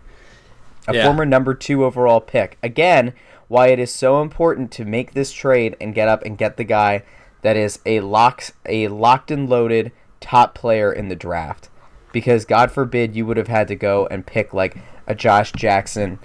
[0.88, 1.04] a Yeah.
[1.04, 2.58] former number two overall pick.
[2.62, 3.12] Again,
[3.48, 6.64] why it is so important to make this trade and get up and get the
[6.64, 7.02] guy
[7.42, 11.68] that is a locked a locked and loaded top player in the draft.
[12.12, 14.76] Because God forbid you would have had to go and pick like
[15.06, 16.18] a Josh Jackson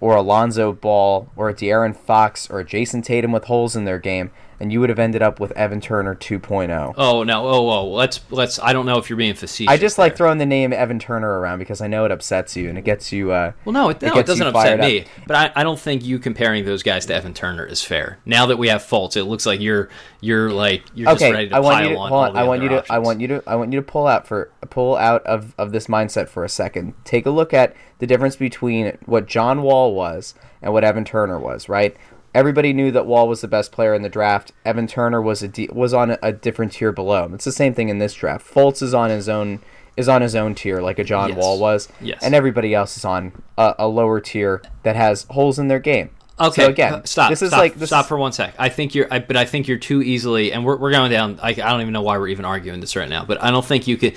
[0.00, 3.98] or Alonzo Ball or a De'Aaron Fox or a Jayson Tatum with holes in their
[3.98, 4.30] game,
[4.60, 6.94] and you would have ended up with Evan Turner 2.0.
[6.96, 7.46] oh no!
[7.46, 8.58] Oh, oh, let's let's.
[8.58, 9.70] I don't know if you're being facetious.
[9.72, 12.68] I just like throwing the name Evan Turner around because I know it upsets you
[12.68, 13.30] and it gets you.
[13.32, 15.02] Uh, Well, no, it, no, it doesn't upset me.
[15.02, 15.06] up.
[15.26, 18.18] But I, I don't think you comparing those guys to Evan Turner is fair.
[18.26, 19.88] Now that we have Fultz, it looks like you're
[20.20, 22.12] you're like you're just ready Okay, to I want you to on.
[22.12, 22.34] on.
[22.34, 22.84] the I want you to.
[22.90, 23.42] I want you to.
[23.46, 26.48] I want you to pull out for pull out of of this mindset for a
[26.48, 26.94] second.
[27.04, 31.38] Take a look at the difference between what John Wall was and what Evan Turner
[31.38, 31.68] was.
[31.68, 31.96] Right.
[32.34, 34.52] Everybody knew that Wall was the best player in the draft.
[34.64, 37.30] Evan Turner was a d- was on a, different tier below.
[37.32, 38.46] It's the same thing in this draft.
[38.46, 39.60] Fultz is on his own
[39.96, 41.38] is on his own tier like a John Yes.
[41.38, 41.88] Wall was.
[42.00, 42.22] Yes.
[42.22, 46.10] And everybody else is on a, a lower tier that has holes in their game.
[46.40, 47.30] Okay, So again, uh, stop.
[47.30, 48.54] This is stop, like this stop for one sec.
[48.58, 51.40] I think you're, I, but I think you're too easily, and we're, we're going down.
[51.42, 53.24] I, I don't even know why we're even arguing this right now.
[53.24, 54.14] But I don't think you could,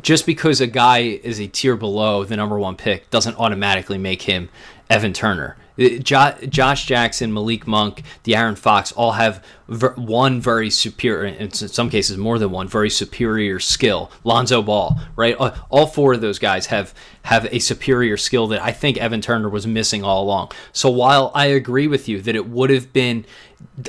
[0.00, 4.22] just because a guy is a tier below the number one pick, doesn't automatically make
[4.22, 4.48] him
[4.88, 5.58] Evan Turner.
[5.80, 11.52] Uh, Jo- Josh Jackson, Malik Monk, the De'Aaron Fox all have one very superior, in
[11.52, 14.10] some cases more than one, very superior skill.
[14.24, 15.36] Lonzo Ball, right?
[15.38, 16.92] Uh, All four of those guys have
[17.22, 20.50] have a superior skill that I think Evan Turner was missing all along.
[20.72, 23.26] So while I agree with you that it would have been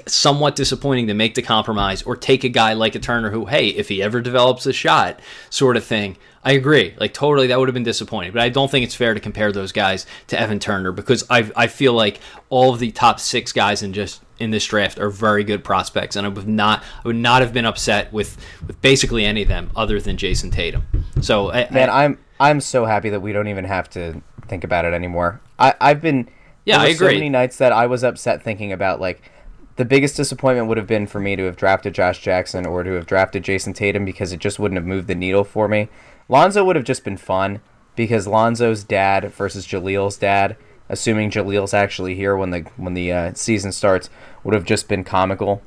[0.05, 3.69] somewhat disappointing to make the compromise or take a guy like a Turner who, hey,
[3.69, 5.19] if he ever develops a shot,
[5.49, 6.17] sort of thing.
[6.43, 6.93] I agree.
[6.99, 8.33] Like totally, that would have been disappointing.
[8.33, 11.49] But I don't think it's fair to compare those guys to Evan Turner because I
[11.55, 12.19] I feel like
[12.51, 16.15] all of the top six guys in just in this draft are very good prospects,
[16.15, 18.37] and I would not I would not have been upset with
[18.67, 20.83] with basically any of them other than Jayson Tatum.
[21.21, 24.63] So I, Man, I, I'm I'm so happy that we don't even have to think
[24.63, 25.41] about it anymore.
[25.57, 26.29] I I've been
[26.65, 26.95] yeah I agree.
[27.07, 29.31] So many nights that I was upset thinking about like
[29.77, 32.91] the biggest disappointment would have been for me to have drafted Josh Jackson or to
[32.91, 35.87] have drafted Jayson Tatum because it just wouldn't have moved the needle for me.
[36.27, 37.61] Lonzo would have just been fun
[37.95, 40.57] because Lonzo's dad versus Jahlil's dad,
[40.91, 44.09] assuming Jahlil's actually here when the when the uh, season starts,
[44.43, 45.63] would have just been comical.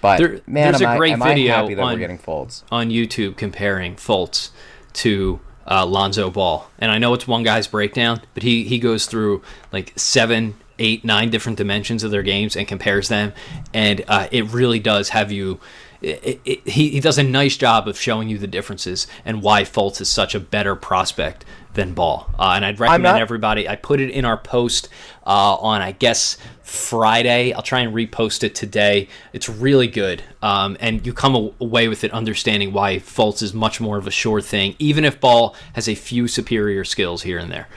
[0.00, 2.90] But there, man, there's a great I, video happy that on, we're getting Fultz on
[2.90, 4.50] YouTube comparing Fultz
[4.92, 9.06] to uh, Lonzo Ball, and I know it's one guy's breakdown, but he he goes
[9.06, 13.32] through like seven, eight, nine different dimensions of their games and compares them,
[13.74, 15.58] and uh, it really does have you.
[16.02, 19.62] It, it, he, he does a nice job of showing you the differences and why
[19.62, 21.42] Fultz is such a better prospect
[21.76, 22.28] than Ball.
[22.36, 23.68] Uh, and I'd recommend not- everybody.
[23.68, 24.88] I put it in our post
[25.24, 27.52] uh, on I guess Friday.
[27.52, 29.08] I'll try and repost it today.
[29.32, 33.80] It's really good, um, and you come away with it understanding why Fultz is much
[33.80, 37.52] more of a sure thing, even if Ball has a few superior skills here and
[37.52, 37.68] there.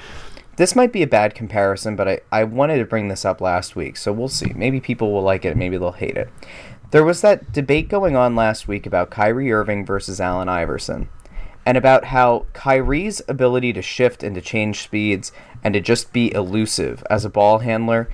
[0.56, 3.76] This might be a bad comparison, but I, I wanted to bring this up last
[3.76, 4.52] week, so we'll see.
[4.54, 6.30] Maybe people will like it, maybe they'll hate it.
[6.92, 11.08] There was that debate going on last week about Kyrie Irving versus Allen Iverson,
[11.66, 15.32] and about how Kyrie's ability to shift and to change speeds
[15.64, 18.10] and to just be elusive as a ball handler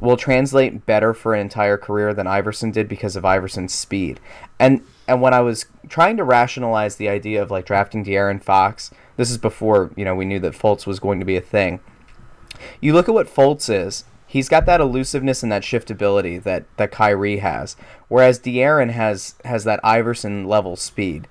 [0.00, 4.20] will translate better for an entire career than Iverson did because of Iverson's speed.
[4.58, 8.90] And and when I was trying to rationalize the idea of like drafting De'Aaron Fox
[9.16, 11.80] this is before you know we knew that Fultz was going to be a thing.
[12.80, 14.04] You look at what Fultz is.
[14.26, 17.76] He's got that elusiveness and that shiftability that that Kyrie has,
[18.08, 21.28] whereas De'Aaron has has that Iverson level speed.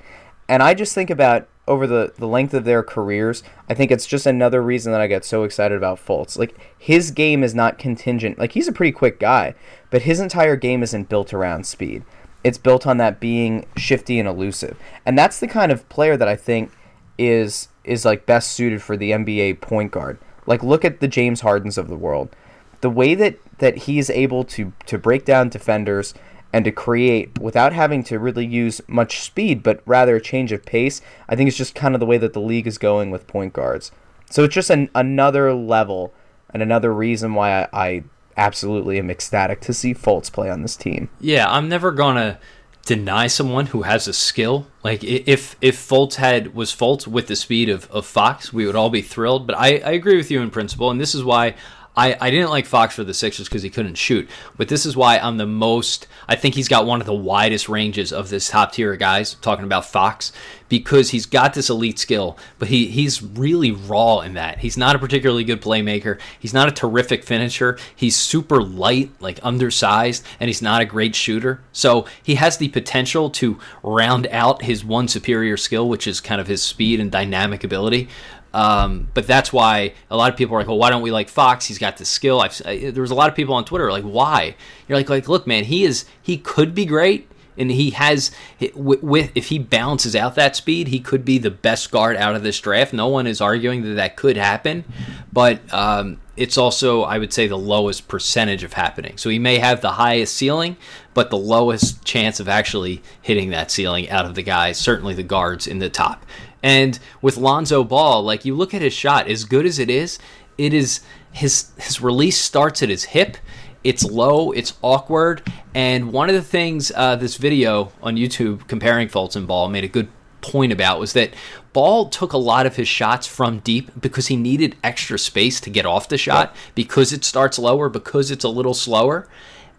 [0.47, 4.05] And I just think about over the, the length of their careers, I think it's
[4.05, 6.37] just another reason that I get so excited about Fultz.
[6.37, 8.39] Like his game is not contingent.
[8.39, 9.53] Like he's a pretty quick guy,
[9.89, 12.03] but his entire game isn't built around speed.
[12.43, 14.77] It's built on that being shifty and elusive.
[15.05, 16.71] And that's the kind of player that I think
[17.17, 20.17] is is like best suited for the NBA point guard.
[20.47, 22.35] Like look at the James Hardens of the world.
[22.81, 26.15] The way that that he's able to to break down defenders
[26.53, 30.65] and to create without having to really use much speed, but rather a change of
[30.65, 33.27] pace, I think it's just kind of the way that the league is going with
[33.27, 33.91] point guards.
[34.29, 36.13] So it's just an, another level
[36.53, 38.03] and another reason why I, I
[38.37, 41.09] absolutely am ecstatic to see Fultz play on this team.
[41.19, 42.39] Yeah, I'm never gonna
[42.85, 44.67] deny someone who has a skill.
[44.83, 48.75] Like if if Fultz had was Fultz with the speed of, of Fox, we would
[48.75, 49.45] all be thrilled.
[49.47, 51.55] But I, I agree with you in principle, and this is why
[51.95, 54.29] I, I didn't like Fox for the Sixers because he couldn't shoot.
[54.55, 56.07] But this is why I'm the most.
[56.27, 59.35] I think he's got one of the widest ranges of this top tier guys.
[59.35, 60.31] Talking about Fox
[60.69, 64.59] because he's got this elite skill, but he he's really raw in that.
[64.59, 66.17] He's not a particularly good playmaker.
[66.39, 67.77] He's not a terrific finisher.
[67.93, 71.61] He's super light, like undersized, and he's not a great shooter.
[71.73, 76.39] So he has the potential to round out his one superior skill, which is kind
[76.39, 78.07] of his speed and dynamic ability.
[78.53, 81.29] Um, but that's why a lot of people are like, well, why don't we like
[81.29, 81.65] Fox?
[81.65, 82.41] He's got the skill.
[82.41, 84.55] I've, I, there was a lot of people on Twitter like, why?
[84.87, 88.31] You're like, like, look, man, he is he could be great, and he has
[88.75, 92.43] with, if he balances out that speed, he could be the best guard out of
[92.43, 92.93] this draft.
[92.93, 94.83] No one is arguing that that could happen,
[95.31, 99.17] but um, it's also I would say the lowest percentage of happening.
[99.17, 100.75] So he may have the highest ceiling,
[101.13, 105.23] but the lowest chance of actually hitting that ceiling out of the guys, certainly the
[105.23, 106.25] guards in the top.
[106.63, 110.19] And with Lonzo Ball, like you look at his shot, as good as it is,
[110.57, 111.01] it is
[111.31, 113.37] his his release starts at his hip.
[113.83, 115.41] It's low, it's awkward,
[115.73, 119.83] and one of the things uh, this video on YouTube comparing Fultz and Ball made
[119.83, 120.07] a good
[120.41, 121.33] point about was that
[121.73, 125.69] Ball took a lot of his shots from deep because he needed extra space to
[125.69, 129.27] get off the shot because it starts lower, because it's a little slower.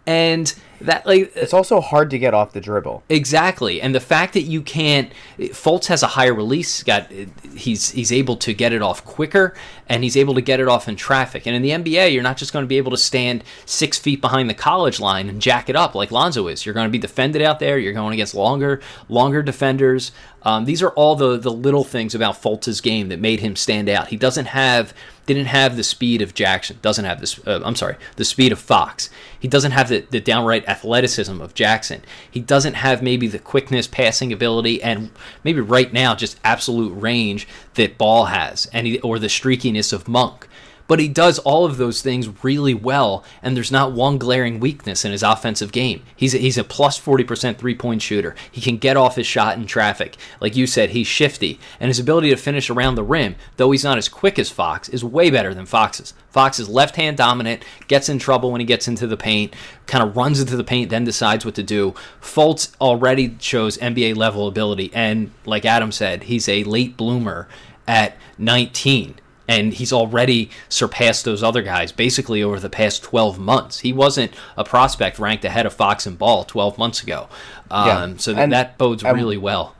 [0.05, 0.53] And
[0.83, 3.03] that like it's also hard to get off the dribble.
[3.09, 6.83] Exactly, and the fact that you can't, Fultz has a higher release.
[6.83, 7.11] Got
[7.55, 9.55] he's he's able to get it off quicker,
[9.87, 11.45] and he's able to get it off in traffic.
[11.45, 14.21] And in the NBA, you're not just going to be able to stand six feet
[14.21, 16.65] behind the college line and jack it up like Lonzo is.
[16.65, 17.77] You're going to be defended out there.
[17.77, 20.11] You're going against longer longer defenders.
[20.43, 23.89] Um, these are all the the little things about Fultz's game that made him stand
[23.89, 24.09] out.
[24.09, 24.93] He doesn't have
[25.25, 26.79] didn't have the speed of Jackson.
[26.81, 27.39] Doesn't have this.
[27.45, 29.09] Uh, I'm sorry, the speed of Fox.
[29.39, 32.01] He doesn't have the, the downright athleticism of Jackson.
[32.29, 35.11] He doesn't have maybe the quickness, passing ability, and
[35.43, 40.07] maybe right now just absolute range that Ball has, and he, or the streakiness of
[40.07, 40.47] Monk
[40.87, 45.05] but he does all of those things really well, and there's not one glaring weakness
[45.05, 46.03] in his offensive game.
[46.15, 48.35] He's a, he's a plus 40% three point shooter.
[48.51, 50.17] He can get off his shot in traffic.
[50.39, 53.83] Like you said, he's shifty, and his ability to finish around the rim, though he's
[53.83, 56.13] not as quick as Fox, is way better than Fox's.
[56.29, 59.55] Fox is left hand dominant, gets in trouble when he gets into the paint,
[59.85, 61.93] kind of runs into the paint, then decides what to do.
[62.21, 67.47] Fultz already shows NBA level ability, and like Adam said, he's a late bloomer
[67.87, 69.15] at 19
[69.47, 73.79] and he's already surpassed those other guys basically over the past 12 months.
[73.79, 77.27] He wasn't a prospect ranked ahead of Fox and Ball 12 months ago.
[77.69, 78.13] Um, Yeah.
[78.17, 79.75] So And- that bodes and- really well.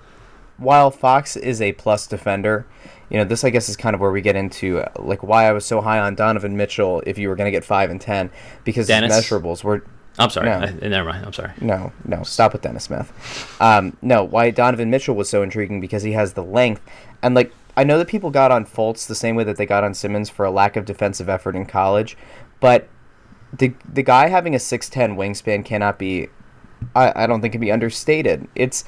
[0.58, 2.66] while Fox is a plus defender,
[3.10, 5.48] you know, this I guess is kind of where we get into uh, like why
[5.48, 8.00] I was so high on Donovan Mitchell if you were going to get 5 and
[8.02, 8.30] 10
[8.64, 9.14] because Dennis?
[9.16, 9.84] his measurables were
[10.20, 10.46] I'm sorry.
[10.48, 10.58] No.
[10.58, 11.26] I, never mind.
[11.26, 11.52] I'm sorry.
[11.60, 13.12] no, no, stop with Dennis Smith.
[13.60, 16.82] Um, no, why Donovan Mitchell was so intriguing because he has the length
[17.24, 19.84] and like I know that people got on Fultz the same way that they got
[19.84, 22.18] on Simmons for a lack of defensive effort in college,
[22.60, 22.88] but
[23.52, 26.28] the the guy having a 6'10 wingspan cannot be
[26.96, 28.48] I, I don't think can be understated.
[28.56, 28.84] It's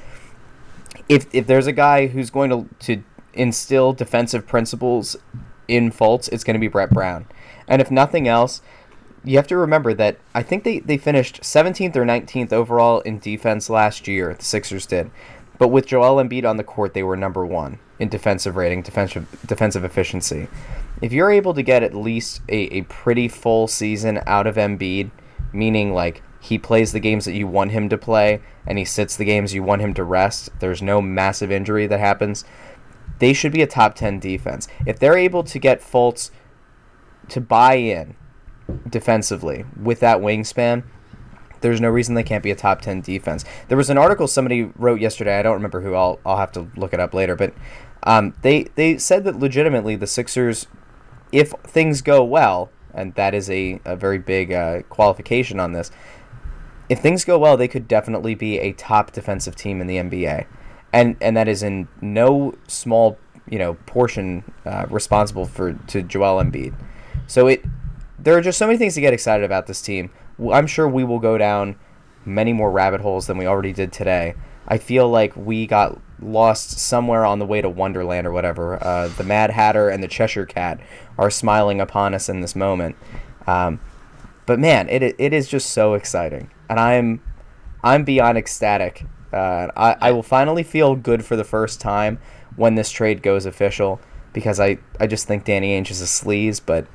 [1.10, 5.16] if if there's a guy who's going to to instill defensive principles
[5.68, 7.26] in Fultz, it's going to be Brett Brown.
[7.68, 8.62] And if nothing else,
[9.24, 13.20] you have to remember that I think they, they finished 17th or 19th overall in
[13.20, 14.34] defense last year.
[14.34, 15.10] The Sixers did,
[15.58, 19.28] but with Joel Embiid on the court, they were number one in defensive rating, defensive
[19.46, 20.48] defensive efficiency.
[21.02, 25.12] If you're able to get at least a, a pretty full season out of Embiid,
[25.54, 29.16] meaning like he plays the games that you want him to play and he sits
[29.16, 32.46] the games you want him to rest, there's no massive injury that happens.
[33.20, 34.68] They should be a top 10 defense.
[34.86, 36.32] If they're able to get Fultz
[37.30, 38.16] to buy in
[38.90, 40.84] defensively with that wingspan,
[41.66, 43.44] there's no reason they can't be a top 10 defense.
[43.68, 46.68] There was an article somebody wrote yesterday, I don't remember who, I'll, I'll have to
[46.76, 47.54] look it up later, but
[48.04, 50.68] um, they, they said that legitimately the Sixers,
[51.32, 55.90] if things go well, and that is a, a very big uh, qualification on this,
[56.88, 60.46] if things go well, they could definitely be a top defensive team in the NBA,
[60.94, 63.18] and and that is in no small
[63.50, 66.76] you know portion uh, responsible for to Joel Embiid.
[67.28, 67.66] So it
[68.20, 70.12] there are just so many things to get excited about this team.
[70.52, 71.76] I'm sure we will go down
[72.26, 74.36] many more rabbit holes than we already did today.
[74.68, 78.84] I feel like we got lost somewhere on the way to Wonderland or whatever.
[78.84, 80.80] Uh, the Mad Hatter and the Cheshire Cat
[81.18, 82.96] are smiling upon us in this moment.
[83.48, 83.80] Um,
[84.46, 87.22] but man, it it is just so exciting, and I'm
[87.84, 89.06] I'm beyond ecstatic.
[89.34, 92.20] Uh, I I will finally feel good for the first time
[92.56, 94.00] when this trade goes official
[94.34, 96.88] because I I just think Danny Ainge is a sleaze, but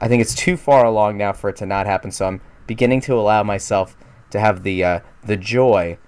[0.00, 2.10] I think it's too far along now for it to not happen.
[2.10, 3.96] So I'm beginning to allow myself
[4.30, 5.98] to have the uh, the joy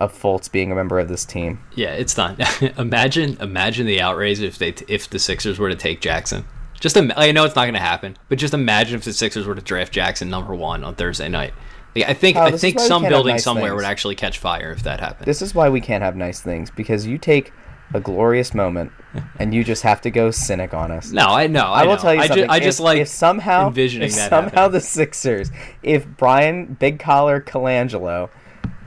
[0.00, 1.60] of Fultz being a member of this team.
[1.74, 2.38] Yeah, it's not.
[2.78, 6.44] imagine, imagine the outrage if they if the Sixers were to take Jackson.
[6.80, 9.46] Just im- I know it's not going to happen, but just imagine if the Sixers
[9.46, 11.52] were to draft Jackson number one on Thursday night.
[11.96, 13.76] Like, I think Oh, I think some building nice somewhere things.
[13.82, 15.26] would actually catch fire if that happened.
[15.26, 17.52] This is why we can't have nice things because you take
[17.94, 18.92] a glorious moment
[19.38, 21.10] and you just have to go cynic on us.
[21.10, 21.64] no, I know.
[21.64, 22.02] I, I will know.
[22.02, 22.44] tell you I, something.
[22.44, 24.72] ju- I just if, like if somehow envisioning if that somehow happening.
[24.72, 25.50] the Sixers,
[25.82, 28.30] if Bryan Big Collar Colangelo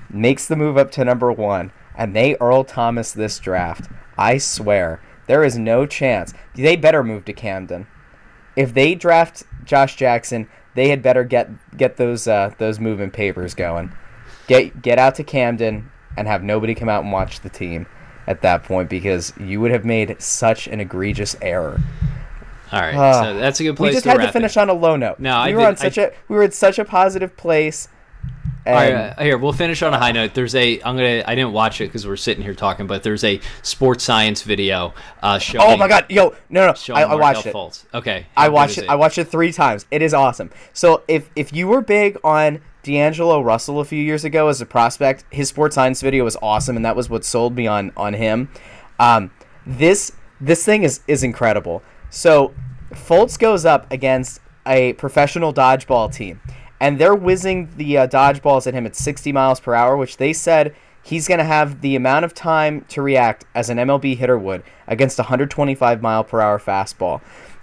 [0.09, 5.01] makes the move up to number one and they Earl Thomas this draft, I swear
[5.27, 6.33] there is no chance.
[6.55, 7.87] They better move to Camden.
[8.55, 13.55] If they draft Josh Jackson, they had better get get those uh, those moving papers
[13.55, 13.93] going.
[14.47, 17.87] Get get out to Camden and have nobody come out and watch the team
[18.27, 21.79] at that point because you would have made such an egregious error.
[22.71, 22.95] all right.
[22.95, 23.23] Ah.
[23.23, 23.89] so that's a good place.
[23.89, 24.59] We just to had to finish it.
[24.59, 25.19] on a low note.
[25.19, 27.87] No, I we were did- on such a we were in such a positive place.
[28.63, 30.35] All And right, uh, here we'll finish on a high note.
[30.35, 33.23] There's a I'm gonna I didn't watch it because we're sitting here talking, but there's
[33.23, 34.93] a sports science video
[35.23, 35.65] uh, showing.
[35.67, 37.55] oh my god, yo, no, no, I, I watched it.
[37.55, 37.85] Fultz.
[37.91, 38.89] Okay, I watched is it.
[38.91, 39.87] I watched it three times.
[39.89, 40.51] It is awesome.
[40.73, 44.65] So if if you were big on D'Angelo Russell a few years ago as a
[44.65, 48.13] prospect, his sports science video was awesome, and that was what sold me on on
[48.13, 48.49] him.
[48.99, 49.31] Um,
[49.65, 51.83] this this thing is is incredible.
[52.09, 52.53] So
[52.91, 56.41] Fultz goes up against a professional dodgeball team,
[56.79, 60.33] and they're whizzing the uh, dodgeballs at him at 60 miles per hour, which they
[60.33, 64.37] said he's going to have the amount of time to react as an MLB hitter
[64.37, 67.21] would against a 125 mile per hour fastball.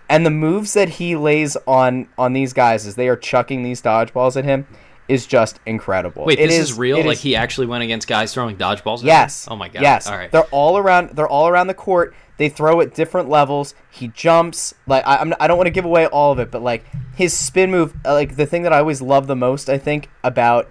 [0.09, 3.83] And the moves that he lays on on these guys as they are chucking these
[3.83, 4.67] dodgeballs at him
[5.09, 6.25] is just incredible.
[6.25, 6.99] Wait, It this is, real?
[6.99, 8.99] Like is- he actually went against guys throwing dodgeballs?
[8.99, 9.07] at him?
[9.09, 9.49] Yes.
[9.51, 9.83] Oh my god.
[9.83, 10.07] Yes.
[10.07, 10.31] All right.
[10.31, 11.11] They're all around.
[11.11, 12.15] They're all around the court.
[12.37, 13.75] They throw at different levels.
[13.91, 14.75] He jumps.
[14.87, 16.85] Like I, I'm, I don't want to give away all of it, but like
[17.17, 20.09] his spin move, uh, like the thing that I always love the most, I think
[20.23, 20.69] about,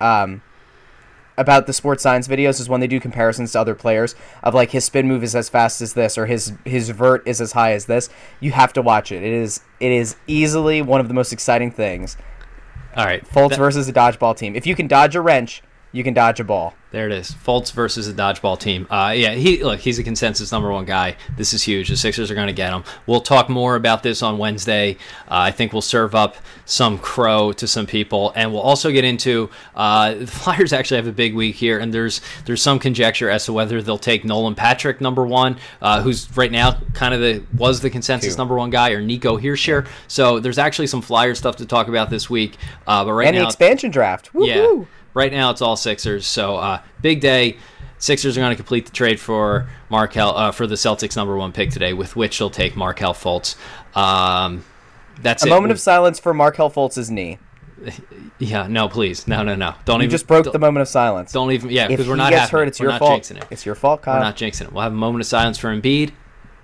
[0.00, 0.42] um,
[1.36, 4.70] about the sports science videos is when they do comparisons to other players of like
[4.72, 7.72] his spin move is as fast as this or his his vert is as high
[7.72, 8.10] as this.
[8.40, 9.22] You have to watch it.
[9.22, 12.16] It is it is easily one of the most exciting things.
[12.98, 13.24] All right.
[13.26, 14.56] Fultz That- versus a dodgeball team.
[14.56, 15.62] If you can dodge a wrench,
[15.92, 16.74] you can dodge a ball.
[16.90, 17.32] There it is.
[17.32, 18.86] Fultz versus a dodgeball team.
[18.88, 19.78] Uh, yeah, he look.
[19.80, 21.16] He's a consensus number one guy.
[21.36, 21.90] This is huge.
[21.90, 22.82] The Sixers are going to get him.
[23.06, 24.94] We'll talk more about this on Wednesday.
[25.26, 29.04] Uh, I think we'll serve up some crow to some people, and we'll also get
[29.04, 30.72] into uh, the Flyers.
[30.72, 33.98] Actually, have a big week here, and there's there's some conjecture as to whether they'll
[33.98, 38.34] take Nolan Patrick number one, uh, who's right now kind of the was the consensus
[38.34, 38.38] Two.
[38.38, 39.86] number one guy, or Nico Hischier.
[40.06, 42.56] So there's actually some Flyer stuff to talk about this week.
[42.86, 44.30] Uh, but right and now, the expansion draft.
[44.34, 44.84] yeah.
[45.14, 46.26] Right now, it's all Sixers.
[46.26, 47.56] So uh, big day.
[48.00, 51.52] Sixers are going to complete the trade for Markelle uh, for the Celtics number one
[51.52, 53.56] pick today, with which they'll take Markelle Fultz.
[53.96, 54.64] Um,
[55.20, 55.50] that's A it.
[55.50, 57.38] moment of silence for Markelle Fultz's knee.
[58.38, 58.68] yeah.
[58.68, 59.74] No, please, no, no, no.
[59.84, 61.32] Don't You even just broke the moment of silence.
[61.32, 61.70] Don't even.
[61.70, 63.22] Yeah, because we're not gets hurt, it's We're your not fault.
[63.22, 63.46] jinxing it.
[63.50, 64.14] It's your fault, Kyle.
[64.14, 64.72] We're not jinxing it.
[64.72, 66.12] We'll have a moment of silence for Embiid,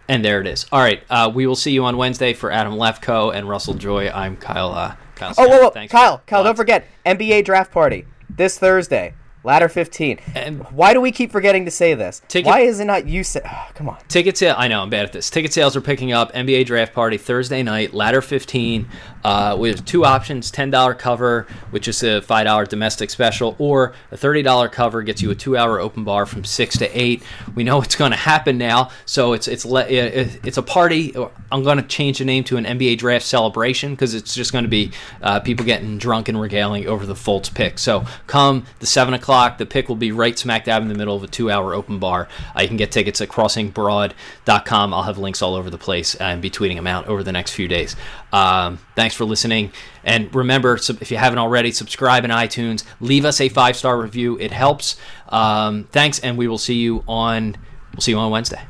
[0.09, 0.67] and there it is.
[0.71, 1.03] All right.
[1.11, 4.09] Uh, we will see you on Wednesday for Adam Lefko and Russell Joy.
[4.11, 4.73] I'm Kyle.
[4.73, 5.35] Uh, Kyle.
[5.37, 5.87] Oh, whoa, whoa.
[5.89, 10.19] Kyle, Kyle, don't forget NBA draft party this Thursday, ladder 15.
[10.35, 12.23] And- Why do we keep forgetting to say this?
[12.29, 13.41] Ticket- Why is it not you say?
[13.45, 13.99] Oh, come on.
[14.09, 14.55] Ticket sale.
[14.59, 15.31] I know I'm bad at this.
[15.31, 16.33] Ticket sales are picking up.
[16.33, 18.89] NBA draft party Thursday night, ladder 15,
[19.25, 23.95] uh, with two options: ten dollar cover, which is a five dollar domestic special, or
[24.11, 27.23] a thirty dollar cover gets you a two hour open bar from six to eight.
[27.55, 31.15] We know it's going to happen now, so it's it's le- it's a party.
[31.51, 34.65] I'm going to change the name to an NBA draft celebration because it's just going
[34.65, 34.93] to be
[35.23, 37.79] uh, people getting drunk and regaling over the Fultz pick.
[37.79, 41.17] So come the seven o'clock, the pick will be right smack dab in the middle
[41.17, 42.29] of a two hour open bar.
[42.57, 44.95] Uh, you can get tickets at crossingbroad.com.
[44.95, 47.53] I'll have links all over the place and be tweeting them out over the next
[47.53, 47.97] few days.
[48.35, 49.71] Um, thanks for listening.
[50.03, 52.83] And remember, if you haven't already, subscribe in iTunes.
[52.99, 54.37] Leave us a five star review.
[54.41, 54.97] It helps.
[55.29, 57.57] Um, thanks, and we will see you on.
[57.93, 58.61] We'll see you on Wednesday.